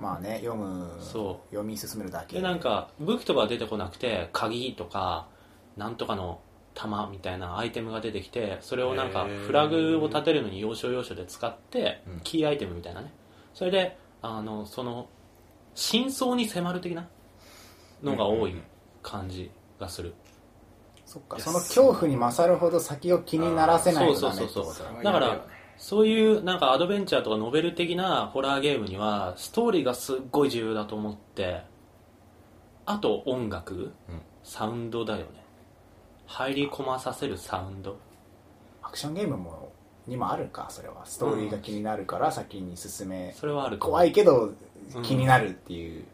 [0.02, 2.38] まあね読むそ読み進めるだけ。
[2.38, 5.28] でなんか武器とか出てこなくて鍵とか
[5.78, 6.42] なんとかの
[6.74, 12.20] 弾みたいなアイテムが出てきてそれをなんかフラグを立てるのに要所要所で使ってうん。
[12.24, 13.14] キーアイテムみたいなね。
[13.54, 15.08] それであのその
[15.76, 17.08] 真相に迫る的な
[18.02, 18.56] のが多い
[19.02, 20.14] 感じがする。
[21.06, 21.40] そっか。
[21.40, 24.88] その恐怖に勝るほど先を気にならせないとダメってそうことだそう。
[24.96, 25.46] そうだから
[25.78, 31.64] そういうなんかアドベンチャーとかノベル的なホラーゲームにはストーリーがすっごい重要だと思って。
[32.86, 33.78] あと音楽、う
[34.14, 34.22] ん。
[34.44, 35.44] サウンドだよね。
[36.26, 37.98] 入り込まさせるサウンド。
[38.82, 39.72] アクションゲームも
[40.08, 40.68] にもあるか。
[40.70, 44.52] それはストーリーが気になるから先に進め、それはあると思う怖いけど
[45.04, 46.06] 気になるっていう、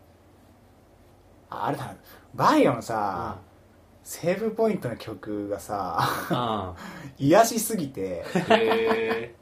[1.49, 1.95] ああれだ
[2.35, 3.37] バイオのさ、
[4.03, 6.75] セーブポイントの曲がさあ
[7.17, 9.35] 癒しすぎてへ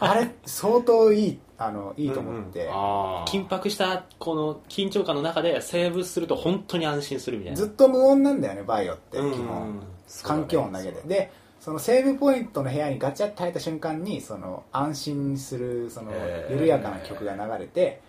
[0.00, 3.28] あれ相当いいあのいいと思って、ああ。
[3.28, 7.58] 緊迫したこの緊張感の中でセーブすると本当に安心するみたいな。
[7.58, 9.46] ずっと無音なんだよねバイオって基うん。
[9.46, 9.82] 本、
[10.22, 11.02] 環境音だけで。
[11.06, 16.12] でそのセーブポイントの部屋にガチャって入った瞬間にその安心するその
[16.50, 18.00] 緩やかな曲が流れて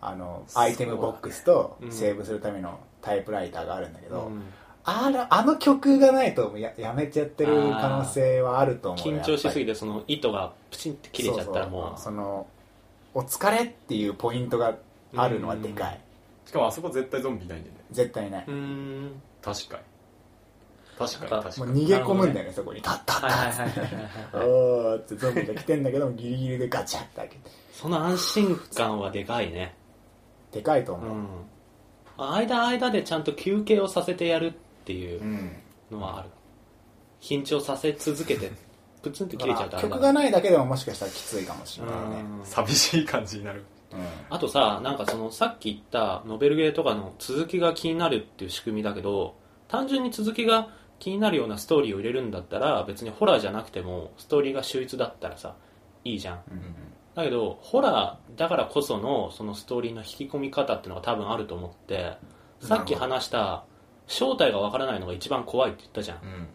[0.00, 4.42] あのアイテムボックスとセーブするためのタイプライターがあるんだけど、うん。
[4.84, 12.00] あらあの曲がないとややめちゃってる可能性はあると思う緊張しすぎててその糸がプチンって切れちゃったらもう。
[12.00, 12.46] その
[13.14, 14.74] お疲れっていうポイントが
[15.14, 16.00] あるのはでかい。
[16.46, 17.80] しかもあそこ絶対ゾンビいないんだよね。
[17.90, 18.44] 絶対ない。
[18.46, 19.22] うーん。
[19.42, 19.82] 確かに。
[20.98, 21.84] 確かになんかもう確かに。
[21.84, 22.82] 逃げ込むんだよねそこに。
[22.82, 23.68] タッタッタッはいはい
[24.36, 24.48] はい。
[24.48, 27.50] おーってゾンビが来てんだけどギリギリでガチャって開けて。
[27.72, 29.74] その安心感はでかいね。
[30.50, 31.26] でかいと思う、うん
[32.16, 34.52] 間間でちゃんと休憩をさせてやるっ
[34.84, 35.52] ていううん。
[35.90, 36.28] のはある。
[37.20, 38.50] 緊張させ続けて
[39.02, 42.00] プツンって切れちゃうと曲がないだけでももしかしたらきついかもしれないね。
[42.38, 42.44] うん。
[42.44, 43.64] 寂しい感じになる。
[43.92, 43.98] うん。
[44.30, 49.34] あとさなんかそのさっき言ったノベルゲーとかの続きが気になるっていう仕組みだけど
[49.68, 55.56] 単純に続きが気になるようなストーリーを入れるんだったら別にホラーじゃなくてもストーリーが秀逸だったらさ
[56.04, 56.40] いいじゃん
[57.14, 62.16] だけどホラーだからこそのそのストーリーの引き込み方っていうのが多分あると思って
[62.60, 63.64] さっき話した
[64.06, 66.18] 正体がわからないのが一番怖いって言ったじゃん。
[66.18, 66.48] うん。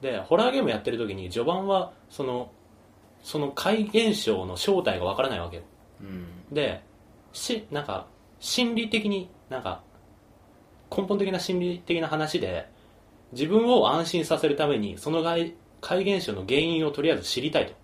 [0.00, 2.50] でホラーゲームやってる時に序盤はその
[3.22, 5.56] その怪現象の正体がわからないわけ。
[5.58, 5.62] よ
[6.00, 6.26] うん。
[6.50, 6.82] で
[7.32, 8.06] しなんか
[8.40, 9.82] 心理的になんか
[10.94, 12.68] 根本的な心理的な話で
[13.32, 17.74] 自分を安心させるためにその怪怪現象の原因をとりあえず知りたいと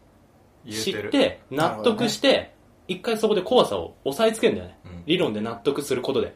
[0.68, 2.52] 知って納得して
[2.88, 5.02] 一回そこで怖さを抑えつけるんだよね、うん。
[5.06, 6.34] 理論で納得することで。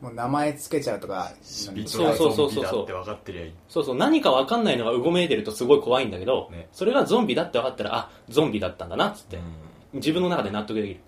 [0.00, 1.32] もう名前つけちゃうとか
[1.72, 2.50] ビそうそうそうそう。
[2.50, 3.52] ゾンビだって分かってりゃいい。
[3.68, 3.96] そうそう。
[3.96, 9.42] 何か分かんないのがうごめいてるとすごい怖いんだけど、ねそれがゾンビだって分かったらあゾンビだったんだなっつって、うん。
[9.94, 11.00] 自分の中で納得できる。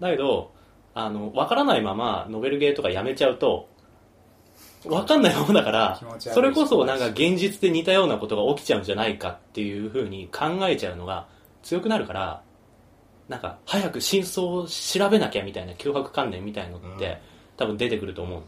[0.00, 0.50] だけど
[0.94, 3.68] あの分からないままノベルゲーとかやめちゃうと
[4.84, 11.26] 分かんないままだからそれこそなんか現実で似たようなことが起きちゃうんじゃないかっていうふうに考えちゃうのが
[11.62, 12.42] 強くなるから
[13.28, 17.16] なんか早く真相を調べなきゃみたいな脅迫観念みたいのって、うん。
[17.56, 18.42] 多分出てくると思う。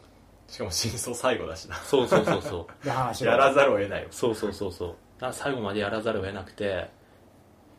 [0.49, 1.76] しかも真相最後だしな。
[1.76, 2.89] そうそうそうそう。
[2.89, 4.09] やらざるを得ないよ。
[4.11, 4.97] そうそうそうそう。
[5.33, 6.91] 最後までやらざるを得なくて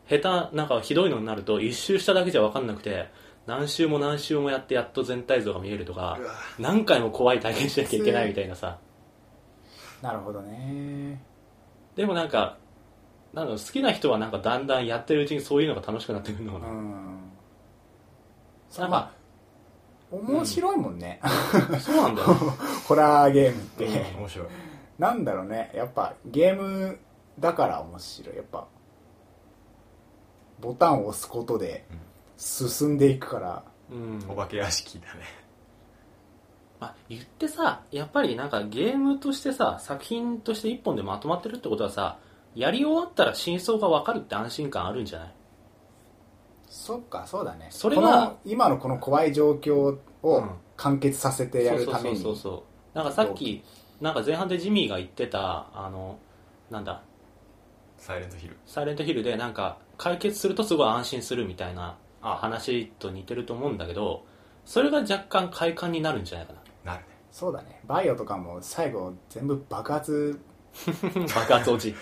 [0.08, 3.08] 下手なんかひどいのになると一周しただけじゃ分かんなくて
[3.46, 6.32] 何周も何周もやってやっと全体像が見えるとかうわ。
[6.58, 8.78] 何回も怖い体験しなきゃいけないみたいなさ。
[10.02, 11.22] なるほどね
[11.96, 12.58] でもなんか
[13.32, 17.30] なんだろう好きな人はなんかだんだんやってるうちにそういうのが楽しくなってくるのかな、うん。
[18.78, 19.10] なんかまあ
[20.10, 21.20] 面白いもんね、
[21.80, 22.22] そうなんだ。
[22.22, 22.28] よ
[22.86, 23.86] ホラーゲームって、
[24.16, 24.48] 面白い。
[24.96, 25.72] なんだろうね。
[25.74, 27.00] やっぱゲーム
[27.40, 28.36] だから面白い。
[28.36, 28.68] やっぱ
[30.60, 31.84] ボタンを押すことで
[32.36, 33.64] 進んでいくから。
[33.90, 34.24] うん。
[34.28, 35.22] お化け屋敷だね。
[36.80, 42.18] まあ、言ってさやっぱりなんかゲームとしてさ作品として一本でまとまってるってことはさ
[42.54, 45.34] やり終わったら真相が分かるって安心感あるんじゃない？
[46.68, 47.68] そっかそうだね。
[47.70, 50.50] それがこの今のこの怖い状況をうん。
[50.76, 52.16] 完結させてやるために。
[52.16, 52.64] そうそうそうそ
[52.94, 53.62] うなんかさっき
[54.00, 56.18] なんか前半でジミーが言ってたあの
[56.68, 57.00] なんだ？
[57.96, 64.24] サイレントヒルサイレントヒルでなんか解決するとすごい安心するみたいなあ話と似てると思うんだけど
[64.64, 66.54] それが若干快感になるんじゃないか
[66.84, 66.92] な。
[66.92, 67.10] なるね。
[67.30, 67.80] そうだね。
[67.86, 70.40] バイオとかも最後全部爆発。
[71.34, 71.94] 爆発落ち。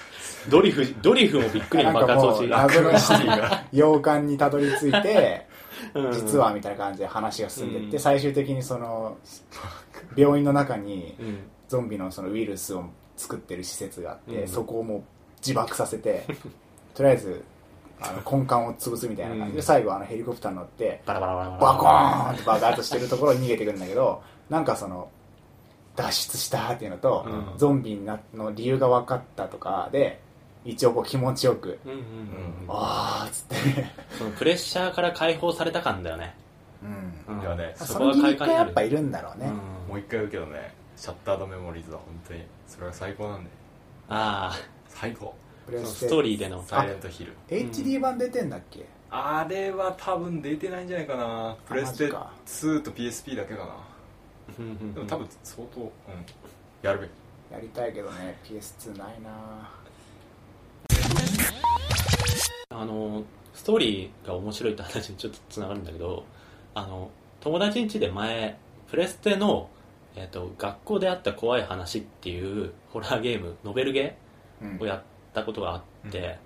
[0.48, 1.84] ドリフドリフもびっくり。
[1.84, 2.48] の爆発落ち。
[2.48, 3.32] なんかもう謎の
[3.72, 5.46] 洋館にたどり着いて
[5.94, 6.12] うん。
[6.12, 8.00] 実はみたいな感じで話が進んでいって、うん。
[8.00, 9.16] 最終的にその
[10.16, 11.38] 病院の中にうん。
[11.68, 12.84] ゾンビのそのウイルスを
[13.16, 14.48] 作ってる施設があって、うん。
[14.48, 15.02] そこをもう
[15.38, 16.24] 自爆させて
[16.94, 17.44] とりあえず
[18.05, 19.53] あの根幹を潰すみたいな感じ。
[19.53, 19.62] で、うん。
[19.62, 21.61] 最後あのヘリコプターに乗ってバラバラバラバラ。
[21.61, 25.09] バコーンって爆発してるところに逃げてくるんだけどなんかその
[25.96, 27.59] 脱出したっていうのと、うん。
[27.59, 30.20] ゾンビになの理由が分かったとかで
[30.64, 32.05] 一応こう気持ちよくうんうんうん。
[32.68, 33.86] あーっつって、
[34.18, 36.34] そのプレッシャーから解放された感だよね、
[37.28, 37.36] うん。
[37.36, 37.42] うん。
[37.42, 39.55] いやねそこが快感やっぱいるんだろうね、うん。
[39.88, 43.50] もう一回言うけどねシャッタードメモリーズは本当にそれが最高なんで。
[44.09, 44.55] あ
[44.88, 45.34] 最高
[45.66, 47.32] プレストーリーでのサイレントヒル。
[47.48, 48.84] HD 版出てんだっけ？
[49.10, 51.56] あれは多分出てないんじゃないかな。
[51.66, 53.76] プレステマジか2と PSP だけかな。
[54.58, 54.94] うんうんうん。
[54.94, 55.90] でも多分相当うん。
[56.82, 57.10] やるべき。
[57.52, 58.38] やりたいけどね。
[58.44, 59.70] PS2 ないな。
[62.70, 66.24] あのストーリーが面白いって話にちょっとつながるんだけど
[66.74, 67.10] あの
[67.40, 68.56] 友達ん家で前
[68.90, 69.68] プレステの、
[70.16, 74.16] えっと学校であった怖い話っていうホラーゲームノベルゲ
[74.62, 74.68] うん。
[74.78, 75.02] ーをやっ
[75.32, 75.76] たことがあ
[76.08, 76.38] って、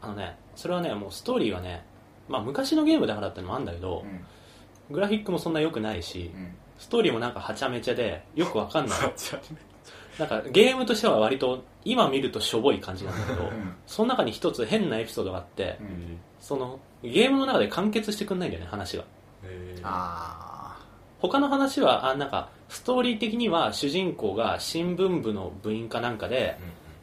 [0.00, 1.84] あのねそれはねもうストーリーはね
[2.28, 4.94] まあ昔のゲームだからってのもあるんだけどう、ん。
[4.94, 6.54] グラフィックもそんな良くないしうん。
[6.78, 8.98] ストーリーもなんかはちゃめちゃでよくわかんない。
[10.18, 13.74] なんかゲームとしては割と今見るとしょぼい感じなんだけど、うん。
[13.86, 16.18] その中に一つ変なエピソードがあって、うん。
[16.40, 19.04] そのゲームの中で完結してくんないんだよね話が
[19.44, 19.80] えー。
[19.84, 20.76] あ
[21.20, 26.58] 他の話はあなんかストーリー的には主人公が新聞部の部員かなんかで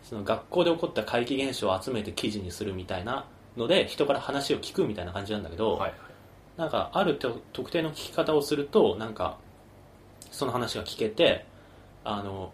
[0.10, 5.94] その学校で起こった怪奇現象を集めて記事にするみたいなので人から話を聞くみたいな感じなんだけど、はい
[6.58, 9.38] なんかあると特定の聞き方をするとなんか
[10.30, 11.46] その話が聞けて
[12.04, 12.52] あの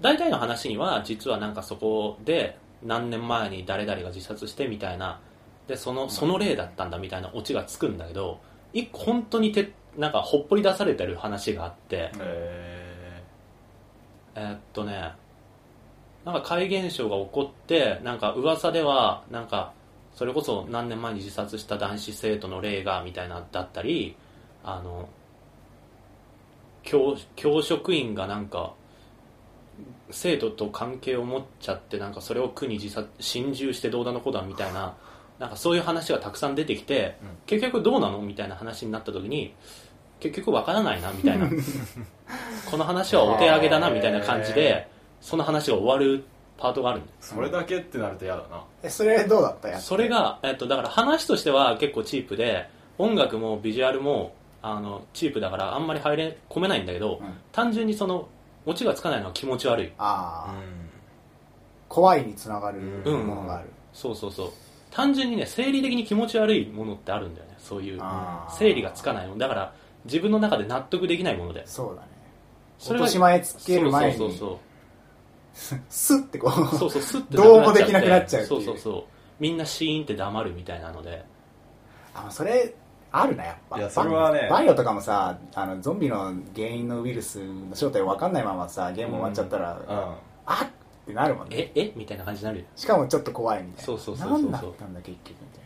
[0.00, 5.18] 大体の話には実はなんかそこで何年前に誰々が自殺してみたいな
[5.66, 8.38] でそのその例だったんだみたいなオチがつくんだけど
[8.72, 13.22] 一個本当にてなんかほっぽり出されてる話があって、え
[14.36, 15.14] えーっとね
[16.26, 19.72] なんか怪現象が起こってなんか噂ではなんか
[20.16, 24.16] それこそ何年前に自殺した男子生徒の例がみたいなだったり
[24.64, 25.08] あの
[26.82, 28.74] 教教職員がなんか
[30.10, 34.96] 生徒と関係を持っちゃってなんかそれを苦に自殺心中してどうだのこうだみたいな
[35.38, 38.20] なんかそういう話がたくさん出てきて、うん結局どうなの？
[38.22, 39.54] みたいな話になった時に
[40.18, 41.48] 結局わからないなみたいな。
[42.68, 44.88] この話はお手上げだなみたいな感じで
[45.20, 46.24] その話が終わる
[46.58, 48.64] パートがあるそれだけってなると嫌だな。
[48.82, 49.68] えそれどうだった？
[49.68, 57.26] やつそれが、えっと、だから話としては結構チープで音楽もビジュアルもあのチープだからあんまり入れ込めないんだけど、うん。
[57.52, 58.28] 単純にその
[58.64, 59.92] オチがつかないのは気持ち悪い。
[59.98, 60.54] ああ、
[61.88, 63.26] 怖いにつながるうん。
[63.26, 64.50] ものがある、そうそうそう。
[64.90, 67.98] 単純にね生理的に気持ち悪いものってあるんだよねそういう。
[68.00, 68.56] あー。
[68.56, 69.38] 整理がつかないもの。
[69.38, 69.74] だから
[70.06, 72.08] 自分の中で納得できないものでそうだね。
[72.78, 74.16] そ落とし前つける前に。
[74.16, 74.58] そうそう
[75.56, 79.04] スッてこそううそうそうスッてどうもできなくなっちゃうそうそうそう。
[79.40, 81.24] みんなシーンって黙るみたいなので。
[82.14, 82.74] あそれ
[83.10, 83.78] あるなやっぱ。
[83.78, 84.48] いやそれはね。
[84.50, 90.14] ババイオとかもさあのゾンビの原因のウイルスの正体分かんないままさゲーム終わっちゃったら、うん。
[90.46, 90.68] あっっ
[91.06, 91.56] てなるもんね。
[91.56, 91.92] ええ？
[91.94, 93.84] みたいな感じになるよ、しかもちょっと怖いみたいな。
[93.84, 94.50] そうそうそうそうそう。
[94.50, 95.64] 何だったんだ結局みたい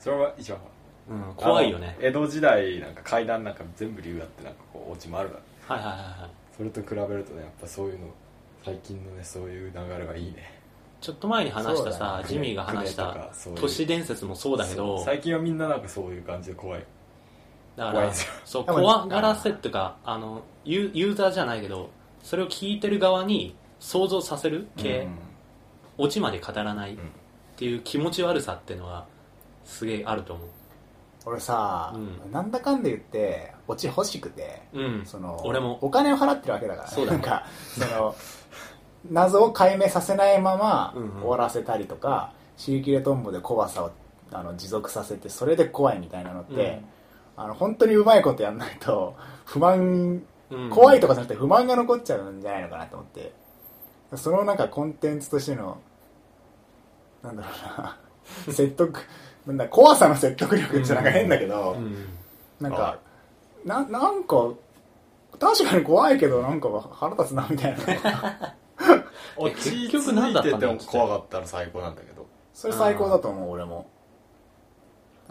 [0.00, 0.60] それは一番
[1.08, 1.96] うん、怖いよね。
[2.00, 5.38] 江戸時代なんか階段なんか全部理由があってなんかこうオチもあるか
[5.68, 5.76] ら。
[5.76, 6.30] はいはいはいはい。
[6.56, 8.06] それと比べるとねやっぱそういうの
[8.64, 10.60] 最近のねそういう流れはいいね。
[11.00, 12.22] ちょっと前に話したそうだね。
[12.24, 13.60] さジミーが話したかそういう。
[13.60, 16.84] 都市伝説もそうだけど最近はみんななんかそういう感じで怖い。
[17.76, 18.32] だから怖いんですよ。
[18.44, 21.90] そうでも怖がらせっていうかあのユーユーザーじゃないけど
[22.22, 26.04] それを聞いてる側に想像させる系、うん。
[26.04, 26.96] オチまで語らないっ
[27.56, 29.06] ていう気持ち悪さっていうのは
[29.64, 30.48] すげえあると思う。
[31.26, 32.32] 俺さ、うん。
[32.32, 35.02] なんだかんで言ってオチ欲しくてうん。
[35.06, 35.78] その俺も。
[35.82, 37.18] お金を払ってるわけだから、ね、そうだね。
[37.18, 38.16] なんかその
[39.08, 41.10] 謎を解明させないままうんうん。
[41.20, 43.90] 終わらせたりとか、シリキレトンボで怖さを
[44.32, 46.82] あの持続させてそれで怖いみたいなのって、
[47.36, 50.70] あの本当にうまいことやんないと不満うん。
[50.70, 53.32] 怖いとかじゃなくて不満が残っちゃうんじゃないのかなと思って。
[54.16, 55.78] そのなんかコンテンツとしての
[57.22, 57.48] なんだろ
[57.78, 57.96] うな
[58.52, 59.00] 説得
[59.46, 62.06] なんだ怖さの説得力ってなんか変だけど、うん。
[62.60, 62.98] なんか
[63.64, 64.50] ななんか
[65.38, 68.54] 確かに怖いけどなんか腹立つなみたいな
[69.36, 72.26] 落ち着結局何だいてても怖かったら最高なんだけど。
[72.52, 73.86] それ最高だと思う俺も。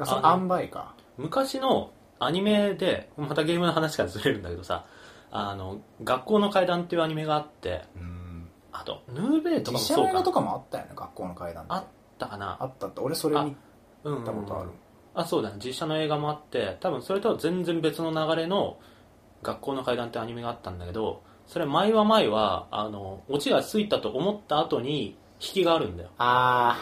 [0.04, 0.94] その塩梅か。
[1.18, 4.86] 昔のアニメでまたゲームの話からずれるんだけどさ
[5.32, 8.50] あの学校の階段っていうアニメがあってうん。
[8.72, 10.04] あとヌーベイとかもそうか。
[10.04, 11.74] の映画とかもあったよね学校の階段って。
[11.74, 11.84] あっ
[12.18, 12.58] たかな。
[12.60, 13.56] あったって俺それ見
[14.04, 14.18] うんうん。
[14.20, 14.70] うんたことある。
[15.16, 15.58] あそうだね。
[15.64, 18.78] 実写の映画もあって多分それとは全然別の流れの
[19.44, 26.10] 「学校の階段」ってアニメがあったんだけどそれ前は前はあのオチがついたと思った後に引きがあるんだよ。
[26.20, 26.78] あ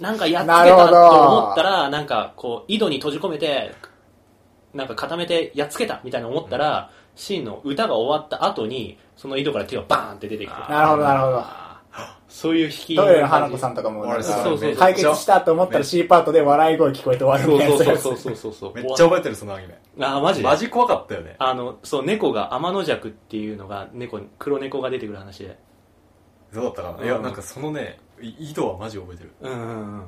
[0.00, 3.74] なんかやっつけたと思ったらなんかこう井戸に閉じ込めて
[4.72, 11.69] なんか固めてやっつけたみたいな思ったら、シーンの歌が終わった後にその井戸から手がバーンって出てきてあなるほどなるほど
[12.30, 17.76] そういう引きトイレの花子さんとかもなんかそうそうそう解決したと思ったら C パートで笑い声聞こえて終わるみたいな。
[17.76, 18.74] そうそうそうそうそう。
[18.74, 19.76] めっちゃ覚えてるそのアニメ。
[20.00, 20.46] あマジで？
[20.46, 21.34] マジ怖かったよね。
[21.40, 25.58] あのそう猫が天の弱っていうのが猫黒猫が出てくる話で。
[26.54, 27.04] どうだったかな、うん。
[27.04, 29.32] いやなんかそのねい井戸はマジ覚えてる。
[29.40, 30.04] うんうんうん。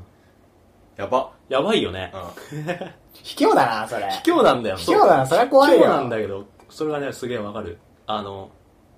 [0.97, 1.33] やば。
[1.49, 2.13] やばいよね。
[2.15, 2.63] うん。
[3.15, 4.09] 卑怯だなそれ。
[4.23, 4.77] 卑怯なんだよ。
[4.77, 5.79] 卑怯だなそれは怖いよ。
[5.81, 7.79] 卑怯なんだけどそれがねすげえわかる。
[8.07, 8.51] あの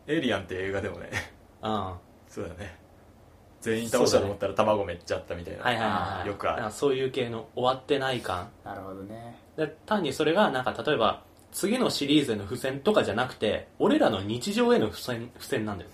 [0.07, 1.09] エイリアンって映画でもね。
[1.63, 1.93] うん。
[2.29, 2.84] そうだよね
[3.65, 6.29] 全員倒したと思ったら卵めっちゃあったみたいな、はいはいはいはい。
[6.29, 6.71] よくある。
[6.71, 8.51] そういう系の終わってない感。
[8.63, 9.39] なるほどね。
[9.57, 15.91] で単にそれがなんか例えば次のシリーズへの付箋とかじゃなくて俺らの日常への付箋付箋なんだよ。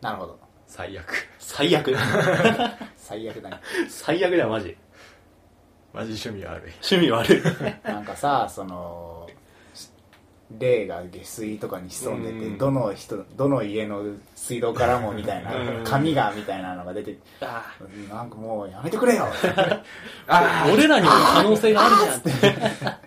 [0.00, 0.38] なるほど。
[0.66, 1.28] 最悪。
[1.38, 1.94] 最悪。
[2.96, 3.60] 最悪だね。
[3.90, 4.74] 最悪だよマジ。
[5.92, 6.72] マジ趣味悪い。
[6.90, 7.86] 趣味悪い。
[7.86, 9.21] なんかさその
[10.58, 12.58] 霊が下水とかに潜んでて、うん。
[12.58, 14.02] どの人どの家の
[14.34, 15.84] 水道からもみたいなうん。
[15.84, 17.74] 紙がみたいなのが出てあ
[18.10, 19.26] なんかもうやめてくれよ。
[20.28, 22.18] あ俺らにも可能性があるじゃん。
[22.18, 22.22] っ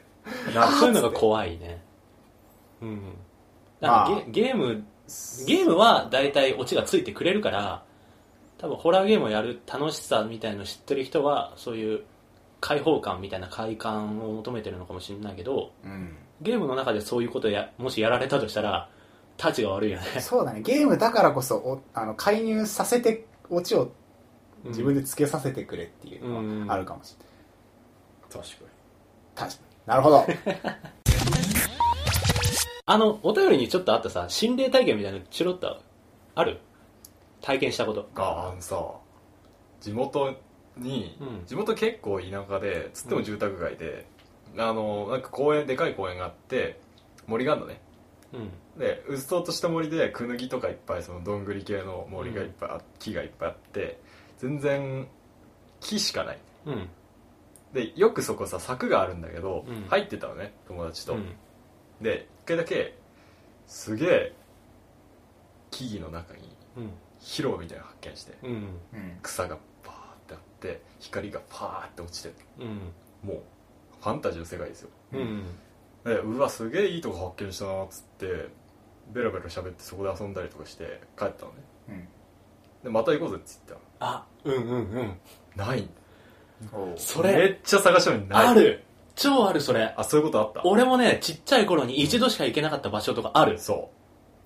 [0.54, 1.82] てなそういうのが怖いね。
[2.82, 3.02] うん。
[3.80, 4.84] だからまあゲゲーム
[5.46, 7.84] ゲームは大体オチがついてくれるから
[8.58, 12.02] 多分ホラーゲームをやる楽しさみたいの知ってる人はそういう
[12.62, 18.90] 開放感みたいな快感を求めてるのかもしれないけどうんゲームの中でそういうことやもしやられたとしたら
[19.38, 20.06] タチが悪いよね。
[20.22, 20.62] そうだね。
[20.62, 23.92] ゲームだからこそおあの介入させてオチを
[24.66, 28.72] 自分でつけさせてくれっていうのはあるかもしれない、確か
[29.36, 29.66] 確かに。
[29.86, 30.26] なるほど。
[32.88, 35.82] あのお便りにちょっとあったさ心霊体験みたいなのチロッと
[36.36, 36.60] ある？
[37.42, 38.02] 体験したこと。
[38.02, 38.80] にああのさ
[39.82, 40.36] 地元
[40.78, 41.46] に、うん。
[41.46, 44.08] 地元結構田舎でつっても住宅街で、
[44.58, 46.80] あのなんか公園でかい公園があって
[47.28, 47.82] 森があるのね。
[48.34, 48.80] うん。
[48.80, 53.99] でうっそうとした森でクヌギとかいっぱいそのどんぐり系の森がいっぱいあ、木がいっぱいあって
[54.39, 55.08] 全然
[55.80, 56.39] 木しかない。
[56.66, 56.89] うん。
[57.74, 59.86] でよくそこさ柵があるんだけど、うん。
[59.89, 61.36] 入ってたのね友達と、うん。
[62.01, 62.97] で一回だけ
[63.68, 64.34] すげえ
[65.72, 66.91] 木々の中にうん。
[67.20, 68.51] 広場みたいなの発見してうん。
[68.51, 68.70] うん。
[69.22, 69.97] 草がパーっ
[70.28, 72.91] てあって光がパーって落ちてうん。
[73.24, 73.41] もう
[74.02, 74.89] ファンタジーの世界ですよ。
[75.14, 75.43] うん。
[76.04, 78.50] でうわすげえいいとこ発見したなっつって
[79.12, 81.58] ベラベラ喋ってそこで遊んだりとかして帰ったのね。
[81.89, 82.08] うん。
[82.84, 85.18] でまた行こうぜっつってあうんうんうん。
[85.56, 85.88] ない。
[86.96, 88.48] それっちゃ探したのにない。
[88.48, 88.84] ある。
[89.16, 89.93] 超あるそれ。
[89.98, 90.62] あそういうことあった？
[90.66, 93.60] 俺もねちっちゃい頃に一度しか行けなかった場所とかある。
[93.60, 93.96] そう。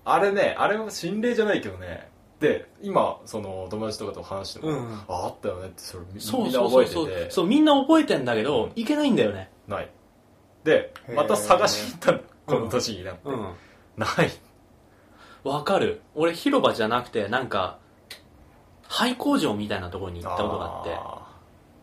[0.04, 2.09] あれねあれは心霊じゃないけどね
[2.40, 4.94] で今その友達とかと話しても、うん。
[5.08, 6.86] ああったよねってそれみそうみんなそうそう。
[6.86, 7.30] そう覚えてて。
[7.30, 9.50] そうみんな覚えてんだけど行けないんだよね。
[9.68, 9.90] ない。
[10.64, 13.54] でへーまた探しに行ったんだこの年になって、うん。
[13.96, 14.30] ない。
[15.44, 16.00] わかる。
[16.14, 17.78] 俺広場じゃなくてなんか
[18.88, 20.98] 廃工場みたいなところに行ったことがあって。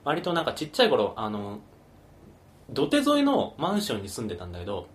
[0.04, 1.60] 割となんかちっちゃい頃あの
[2.70, 4.88] 土手沿いのマンションに住んでたんだけど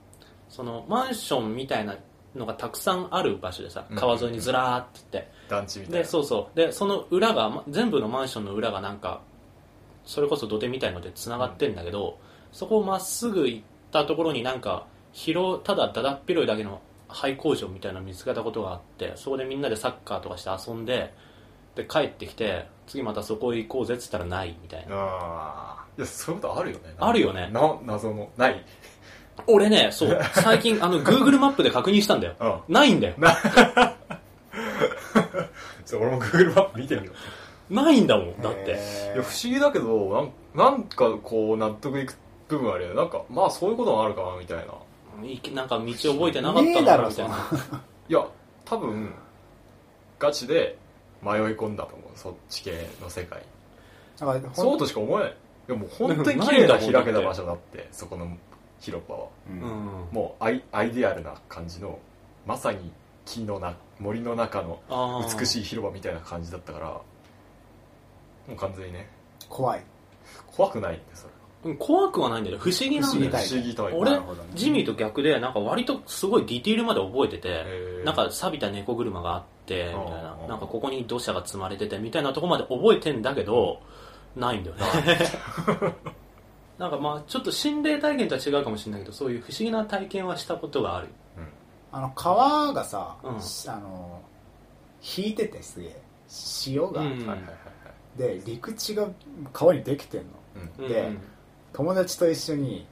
[0.49, 1.97] そのマンションみたいな
[2.35, 5.31] のがたくさんある場所でさうん川沿いにずらーってって。
[5.49, 5.99] 団地みたいな。
[5.99, 6.57] でそうそう。
[6.57, 9.21] でその裏がま全部のマンションの裏がなんか
[10.05, 12.19] それこそ土手みたいのでつながってんだけど、
[12.53, 21.13] そこをまっすぐ行ったところになんか広ただだだっ広いだけの廃工場みたいなの見つけたことがあってそこでみんなでサッカーとかして遊んで
[21.75, 24.97] で帰ってきて次またそこ行こうぜっつったらないみたいな。
[24.97, 26.95] ああいやそういうことあるよね。
[26.99, 27.51] あるよね。
[27.53, 28.31] な謎の。
[28.37, 28.65] ない
[29.47, 30.21] 俺ねそう。
[30.35, 32.35] 最近あの Google マップで確認したんだよ。
[32.41, 32.75] うん。
[32.75, 33.15] ないんだよ。
[35.95, 37.13] 俺も Google マップ見てみよ
[37.71, 37.75] う。
[37.75, 38.71] ないんだもんだって。
[39.15, 42.17] いや不思議だけどなんなんかこう納得いく
[42.49, 42.97] 部分あるよね。
[42.97, 44.75] なんかまあそういうこともあるかなみたいな。
[45.55, 47.37] なんか道覚えてなかったのねえだろかみたいな。
[48.09, 48.27] いや
[48.65, 49.13] 多分
[50.19, 50.77] ガチで
[51.23, 52.19] 迷い込んだと思う。
[52.19, 53.43] そっち系の世界。
[54.55, 55.35] そうとしか思えない。
[55.69, 58.37] いやもう本当に綺麗な開けた場所だってそこの
[58.83, 59.29] 広場は。
[59.49, 59.59] ううん。
[59.61, 59.63] ん
[60.13, 61.99] もうアイアイデアルな感じの
[62.47, 62.93] まさに
[63.25, 64.81] 木のな森の中の
[65.39, 67.03] 美しい広場みたいな感じだったからも
[68.51, 69.09] う完全にね。
[69.49, 69.83] 怖い。
[70.55, 71.33] 怖くないんでそれ。
[71.65, 74.21] うん怖くはないんだよ不思議なんだよ不思議不思議とは俺ね。
[74.55, 80.37] ジミーと逆でなんか割とすごいディティールまで覚えててなんか錆びた猫車があってみたいな。
[80.43, 80.49] うん。
[80.49, 83.81] なんかここに土砂が積まれててみたいなとこまで覚えてんだけど
[84.35, 84.83] ないんだよね
[86.83, 91.09] なんかまあちょっと心霊体験とは違うかもしれないけどそういう不思議な体験はしたことがある。
[91.93, 93.41] あの川がさ、うん。
[93.41, 94.21] しあの
[95.17, 97.09] 引いててすげえ潮が、うん。
[97.11, 98.19] はいはいはいはい。
[98.19, 99.07] で陸地が
[99.53, 100.27] 川にできてんの。
[100.81, 100.89] うん。
[100.89, 101.19] でうん。
[101.73, 102.85] 友達と一緒に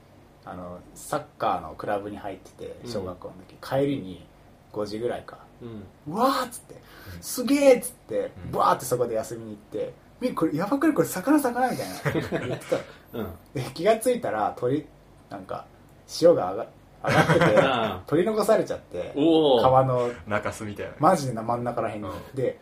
[0.45, 4.25] あのサッカーのクラブに入ってて小学校の時、帰りに
[4.71, 5.37] 5時ぐらいか。
[5.61, 6.13] うん。
[6.13, 6.75] うわーっつって
[7.13, 7.21] 「うん。
[7.21, 8.51] すげえ!」っつってうん。
[8.53, 10.95] バーってそこで休みに行って「みこれやばくない？
[10.95, 12.39] これ魚魚」みたいな。
[12.47, 12.81] 言ってたの
[13.13, 13.27] うん。
[13.53, 14.85] で気がついたら鳥
[15.29, 15.65] なんか
[16.07, 16.67] 潮が上が
[17.03, 19.13] 上がってて うん取り残されちゃって
[19.61, 20.93] 川の中洲みたいな。
[20.99, 22.07] マジで真ん中らへんに。
[22.07, 22.35] うん。
[22.35, 22.59] で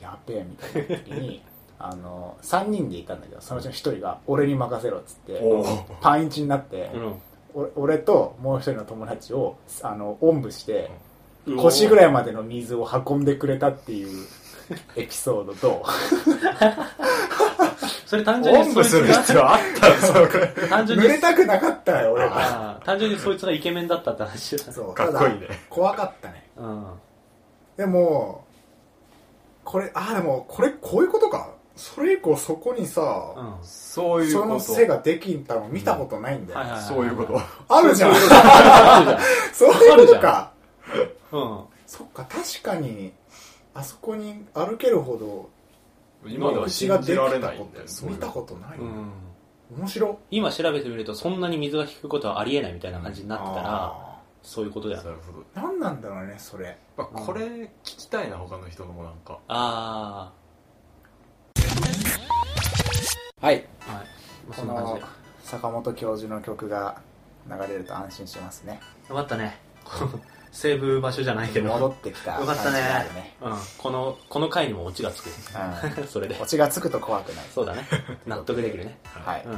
[0.00, 1.42] やべえみたいな時に
[1.78, 5.42] あの3人でいたんだけどそのうちの1人が「俺に任せろ」っつって
[6.00, 7.14] パンイチになって、うん。
[7.52, 10.90] お俺ともう一人の友達をあのおんぶして
[11.58, 14.26] 腰ぐらいまでの水を運んでくれたっていう
[14.94, 15.84] エピソードと
[18.10, 19.60] それ単純おんぶするにそいつが必要あっ
[20.58, 24.56] た単純に濡れたくなかったよ俺があー単純にそいつがイケメンだったって話。
[24.56, 24.94] だ そう。
[24.94, 25.46] かっこいいね。
[25.68, 26.50] 怖かったね。
[26.56, 26.86] うん。
[27.76, 28.44] でも
[29.62, 31.50] これあでもこれこういうことか。
[31.76, 33.00] それ以降そこにさ、
[33.36, 33.54] うん。
[33.62, 34.58] そういうこと。
[34.58, 37.40] その背ができたの見たことないんだよ、はいはいそういうこと。
[37.68, 38.10] あるじゃん。
[38.10, 39.18] あ
[39.54, 40.50] そういうことか。
[41.30, 41.60] うん。
[41.86, 43.12] そっか確かに
[43.72, 45.59] あそこに歩けるほど
[46.26, 49.10] 今では信じられないんだよそういう見たことない、うん。
[49.78, 50.18] 面白。
[50.30, 55.38] 今調べてみるとそんなに水が引くことはありえないみたいな感じになってたらあそういうことだよなるほど。
[55.40, 56.76] ー何なんだろうねそれ。
[56.96, 59.38] まあこれ聞きたいな他の人のもなんか。
[59.48, 60.32] あ
[63.40, 63.66] はい。
[63.88, 64.06] あはい。
[64.48, 65.00] まあこの
[65.42, 67.00] 坂本教授の曲が
[67.48, 68.80] 流れると安心しますね。
[69.08, 69.58] よかったね
[70.52, 71.70] セーブ場所じゃないけど。
[71.70, 72.80] 戻ってきた感じよかったね。
[72.80, 73.36] があるね。
[73.40, 75.30] うん、このこの回にもオチがつく。
[75.98, 76.06] うん。
[76.08, 76.36] それで。
[76.40, 77.44] オチがつくと怖くない。
[77.54, 77.86] そうだね。
[78.26, 78.98] 納得できるね。
[79.04, 79.52] はい、うん。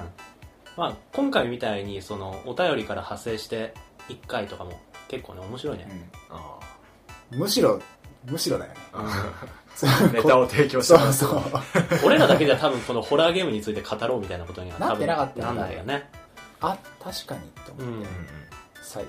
[0.76, 3.74] まあ今回みたいにそのお便りから派生して
[4.08, 6.58] 1回とかも結構ね面白いね、あ
[7.30, 7.38] うん。
[7.38, 7.80] むしろ
[8.24, 8.78] むしろだよね。
[8.94, 11.42] あネタを提供してそうそう。
[12.04, 16.10] 俺らだけじゃ多分このホラーゲームについて語ろうみたいなことには多分なってなかったんないよね。
[16.60, 18.06] あ確かにと思って、うん。
[18.82, 19.04] さい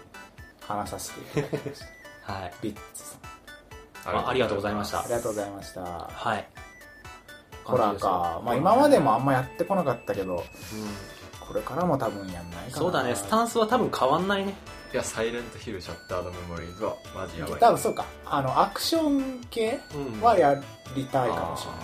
[0.67, 1.85] 話させていただきました。
[2.33, 2.53] はい。
[2.61, 4.15] ビッツさん。
[4.17, 4.99] あありがとうございました。
[4.99, 5.81] ありがとうございました。
[5.81, 6.47] はい。
[7.63, 8.41] ホラーか。
[8.43, 10.43] まあ今までもあんまやってこなかったけど
[11.47, 12.77] これからも多分やんないかな。
[12.77, 13.15] そうだね。
[13.15, 14.55] スタンスは多分変わんないね。
[14.93, 17.59] いやサイレントヒルシャッタードメモリーズはマジやばい。
[17.59, 18.05] 多分そうか。
[18.25, 20.61] あのアクション系うんはや
[20.95, 21.81] りたいかもしれない、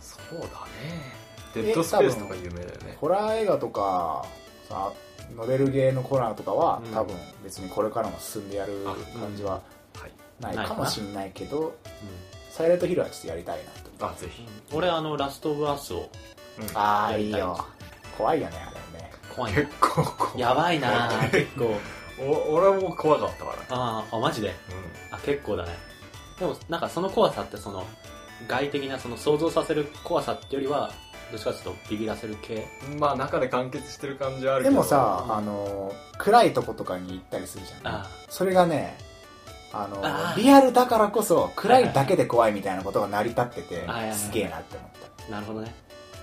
[0.00, 1.14] そうだね。
[1.54, 2.98] デッドスペースとか有名だよね。
[3.00, 4.26] ホラー映画とか
[4.68, 4.92] さ
[5.36, 6.92] ノベルゲーのホラーとかは、うん。
[6.94, 9.60] 多分別にこれからも進んでやるあ感じはは
[10.06, 10.12] い。
[10.40, 11.72] ないかもしれないけどうん
[12.50, 13.64] サイレントヒルはちょっとやりたいな
[13.98, 14.06] と。
[14.06, 14.42] あぜひ。
[14.70, 16.08] うん俺あのラストオブアースを
[16.74, 17.64] ああやりたいいいよ。
[18.16, 19.10] 怖いよねあれね。
[19.34, 20.38] 怖い結構怖い。
[20.40, 21.10] やばいな。
[21.32, 21.74] 結構。
[22.20, 23.56] お俺も怖かったから。
[23.70, 24.54] あーあマジで？
[25.10, 25.76] あ結構だね。
[26.38, 27.84] でもなんかその怖さってその
[28.48, 30.92] 外的なその想像させる怖さってよりは
[31.30, 32.66] どっちかっていうとビビらせる系？
[32.92, 34.76] うんまあ中で完結してる感じはあるけど。
[34.76, 35.36] でもさ、うん。
[35.36, 37.94] あの暗いとことかに行ったりするじゃん。
[37.94, 38.96] あそれがね
[39.72, 44.16] あのあーリアルだからこそ暗いだけで怖いみたいなことが成り立っててはいはいはい。
[44.16, 45.24] すげえなって思った。
[45.28, 45.74] あなるほどね。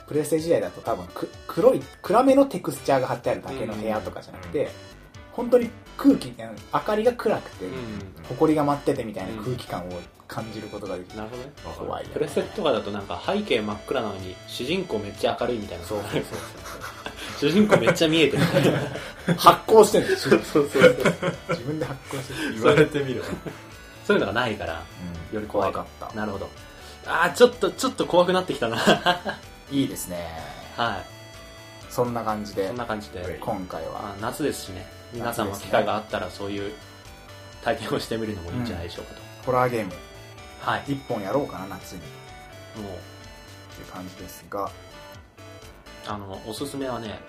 [0.07, 4.69] プレステ時代だと多分く黒い暗めのテクスチャーが貼ってあるだけの部屋とかじゃなくて、うん。
[5.31, 6.35] 本当に空気うん
[6.73, 7.73] 明かりが暗くて、うん。
[8.29, 9.91] 埃が舞っててみたいな空気感を
[10.27, 11.51] 感じることができる、なるほどね。
[11.77, 15.85] 怖いプレセットとかだとなんか背景真っ暗なのに主人公めっちゃ明るいみたいな。
[15.85, 16.23] そうそう
[17.39, 18.43] 主人公めっちゃ見えてる。
[18.43, 20.39] みたい発光してるんですよ。
[20.41, 23.27] そうそうそう自分で発光してる、言われてみるわ
[24.05, 24.17] そう。
[24.17, 24.83] いうのがないから
[25.31, 25.71] より怖い。
[25.73, 26.15] 怖かった。
[26.15, 26.49] なるほど。
[27.05, 28.77] あーちょっとちょっと怖くなってきたな。
[28.77, 29.35] は
[29.71, 30.29] いいですね
[31.91, 33.37] そんな感じでそんな感じで。
[33.41, 33.91] 今回は。
[33.91, 34.85] まあ夏ですしね。
[35.13, 36.73] 皆さんも機会があったらそういう
[37.63, 39.91] 体験をしてみるのもいいんじゃないでしょうかと、ホラーゲーム。
[40.61, 40.83] はい。
[40.87, 41.99] 一本やろうかな夏に。
[41.99, 42.01] っ
[42.81, 43.75] もう。
[43.75, 44.71] ていう感じですが。
[46.07, 47.19] あのおすすめはね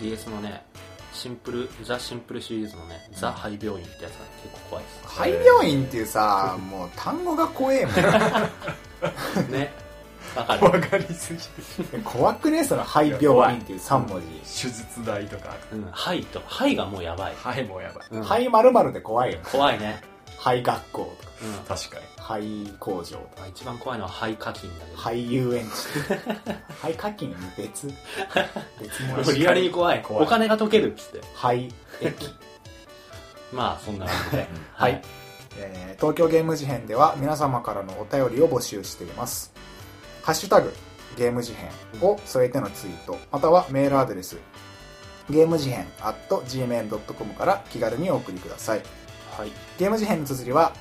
[0.00, 0.62] DS のね
[1.14, 5.00] シンプルザ・シンプルシリーズのね、ザ・廃病院ってやつが結構怖いです。
[5.06, 7.92] 廃病院っていうさもう単語が怖えも
[9.50, 9.72] ね
[10.36, 10.60] わかる。
[10.60, 11.34] 怖がりす
[11.92, 12.64] ぎん怖くね？
[12.64, 14.26] その廃病院っていう3文字。
[14.62, 15.56] 手術代とか。
[15.72, 18.06] うん肺と肺がもうやばい、はいもうやばい。
[18.10, 18.22] うん。
[18.22, 19.44] 廃〇〇で怖いよね。
[19.50, 20.00] 怖いね、
[20.38, 21.32] 廃学校とか。
[21.42, 21.76] うん。
[21.76, 22.02] 確かに。
[22.18, 23.20] 廃工場とか。
[23.38, 24.96] まあ、一番怖いのは肺課金だけど。
[24.98, 25.72] 廃遊園地。
[26.82, 27.86] 廃 課金別？
[28.80, 29.22] 別物。
[29.24, 30.02] もうリアルに怖い。
[30.02, 30.24] 怖い。
[30.24, 31.20] お金が溶けるっつって。
[31.34, 32.28] 廃駅。
[33.52, 34.48] まあそんな感じで。
[34.74, 35.02] はい、
[35.56, 39.52] えー東京ゲーム事変では皆様からのお便りを募集しています
[40.28, 40.70] ハッシュタグ
[41.16, 41.70] ゲーム事変
[42.02, 44.36] を添えてのツイートまたはメールアドレス
[45.30, 48.82] ゲーム事変 at gmail.com から気軽にお送りください。
[49.38, 49.52] はい。
[49.78, 50.74] ゲーム事変の綴りは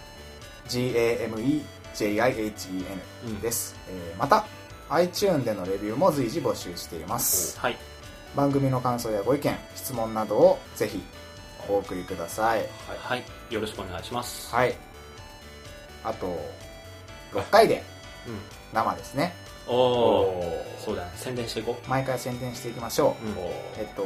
[0.68, 1.64] GAMEJIHEN
[3.26, 3.40] うん。
[3.40, 4.46] です、えーまた
[4.90, 7.58] iTune でのレビューも随時募集しています。
[7.58, 7.78] はい。
[8.36, 11.02] 番組の感想やご意見質問などをぜひ
[11.70, 12.66] お送りください。
[13.00, 13.24] はい。
[13.50, 14.54] よろしくお願いします。
[14.54, 14.76] はい。
[16.04, 16.38] あと
[17.32, 17.82] 6回で
[18.28, 19.34] うん生ですね。
[19.68, 21.12] おおそうだね。
[21.16, 23.42] 宣伝していこ毎回宣伝していきましょう、う、うん、お
[23.78, 24.04] えっと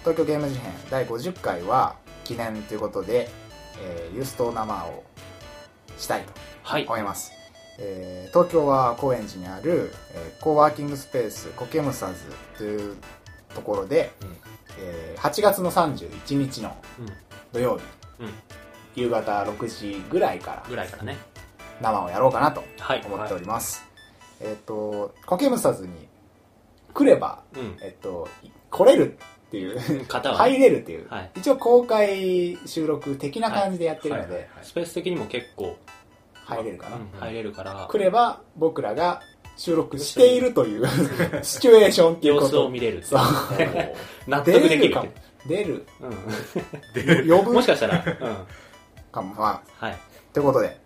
[0.00, 3.28] 東京ゲーム事変第50回は記念ということで、
[3.80, 5.04] えーユースト生を
[5.96, 6.32] したいと
[6.62, 6.84] はい。
[6.86, 7.32] 思います、
[7.78, 12.20] えー東京は高円寺にある、えーコーワーキングスペースコケムサズ
[12.58, 12.96] という
[13.54, 14.36] ところで、うん。
[14.80, 17.06] えー8月の31日のうん。
[17.52, 18.32] 土曜日、うん。
[18.96, 20.64] 夕方6時ぐらいから。
[20.68, 21.16] ぐらいからね
[21.80, 23.02] 生をやろうかなとはい。
[23.04, 23.84] 思っております、
[24.40, 26.08] えっ、とコケムサズに
[26.92, 27.78] 来れば、うん。
[27.82, 28.28] えっと
[28.70, 29.18] 来れる
[29.48, 31.30] っていう方は、入れるっていう、はい。
[31.36, 35.76] 一応公開収録的な感じでやってるので、はいはいスペース的にも結構
[36.44, 37.86] 入れるかな、うん入れるから。
[37.90, 39.22] 来れば僕らが
[39.56, 40.86] 収録しているという
[41.42, 43.20] シチュエーションっていう様子をこと見れるってそう。
[44.26, 45.08] 納出得できるれるかも
[45.46, 45.86] 出る。
[46.00, 47.50] う呼ぶ。
[47.52, 48.36] ん、 もしかしたら、うん、
[49.12, 49.34] かも。
[49.34, 49.86] まあ。
[49.86, 49.98] はい。
[50.32, 50.80] ということで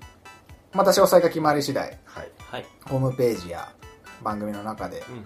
[0.75, 2.29] また詳細が決まり次第はい。
[2.51, 2.67] はい。
[2.89, 3.69] ホームページや
[4.23, 5.25] 番組の中で、うん。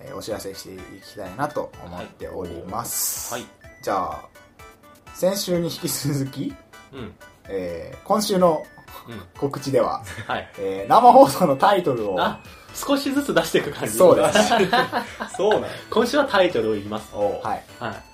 [0.00, 3.46] えーお知らせしていきたいなと思っております、はい。
[3.82, 4.28] じゃあ
[5.14, 6.54] 先週に引き続き、
[6.92, 7.14] うん。
[7.48, 8.62] えー今週の
[9.08, 9.20] うん。
[9.38, 10.48] 告知では、はい。
[10.58, 12.40] えー生放送のタイトルをあ
[12.74, 13.94] 少しずつ出していく感じ。
[13.96, 14.38] そうです。
[15.36, 17.14] そうなの今週はタイトルを言います。
[17.14, 17.40] はい。
[17.42, 17.62] はい。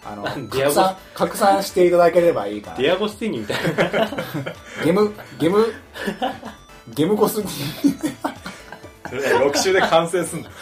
[0.05, 4.11] あのディアゴ拡散拡散していただければいいかなディアゴスティーニみたいな。
[4.85, 5.73] ゲムゲム？
[6.89, 7.49] ゲムゴスに。
[9.09, 10.49] それね6週で完成すんの？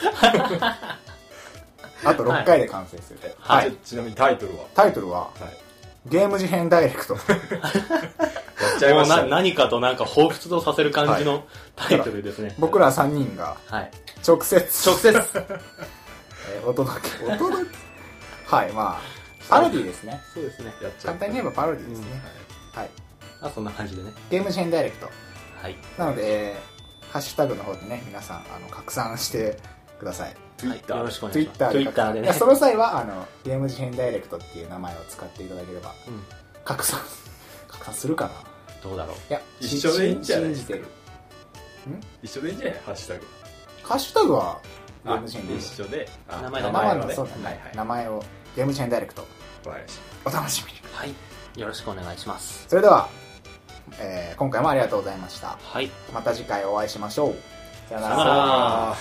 [2.05, 3.67] あと6回で完成する、はい。
[3.67, 3.77] はい。
[3.85, 4.65] ちなみにタイトルは？
[4.75, 5.21] タイトルは？
[5.21, 5.29] は
[6.07, 6.09] い。
[6.09, 7.15] ゲーム事変ダイレクト。
[7.15, 7.25] やっ
[8.79, 9.31] ちゃいもうなましたね。
[9.31, 11.45] 何かとなんか彷彿とさせる感じの
[11.77, 13.91] タイトルですね、僕ら3人がはい。
[14.27, 14.89] 直接。
[14.89, 15.09] 直接。
[16.51, 17.25] えーお届け。
[17.27, 17.77] お届け？
[18.47, 19.01] はいまあ
[19.49, 20.21] パロディですね。
[20.33, 20.73] そうですね。
[20.81, 22.07] やっちゃ簡単に言えばパロディですね、
[22.75, 22.91] はい。
[23.43, 24.13] あそんな感じでね。
[24.31, 25.11] ゲーム事変ダイレクト
[25.61, 25.77] はい。
[25.99, 26.79] なので、えー
[27.09, 29.59] ハッシュタグの方でね皆さんあの拡散して
[29.99, 30.37] ください。
[30.67, 31.59] はい、よろしくお願いします。
[31.59, 32.25] Twitter で Twitter でね。
[32.27, 36.23] いやその際はあのゲーム事変ダイレクトっていう名前を使っていただければうん。
[36.67, 37.01] 拡散
[37.67, 38.31] 拡散するかな。
[38.83, 39.17] どうだろう。
[39.31, 40.85] いや一緒でいいんじゃない信じてる。
[42.23, 42.81] 一緒でいいんじゃない？
[42.85, 43.27] ハッシュタグ。
[43.85, 44.59] ハッシュタグは
[45.05, 46.09] ゲーあム事変で一緒で。
[46.29, 47.77] あ名前名名前前のそうだね、はいはい。
[47.77, 48.23] 名前を
[48.55, 49.23] ゲーム事変ダイレクト。
[49.65, 50.79] わかりましお楽しみに。
[50.93, 51.15] はい。
[51.59, 52.67] よろしくお願いします。
[52.69, 53.09] それでは、
[53.99, 57.37] えー、今回もありがとうございました、はい、また次回お会いしましょう。
[57.89, 58.97] さよなら。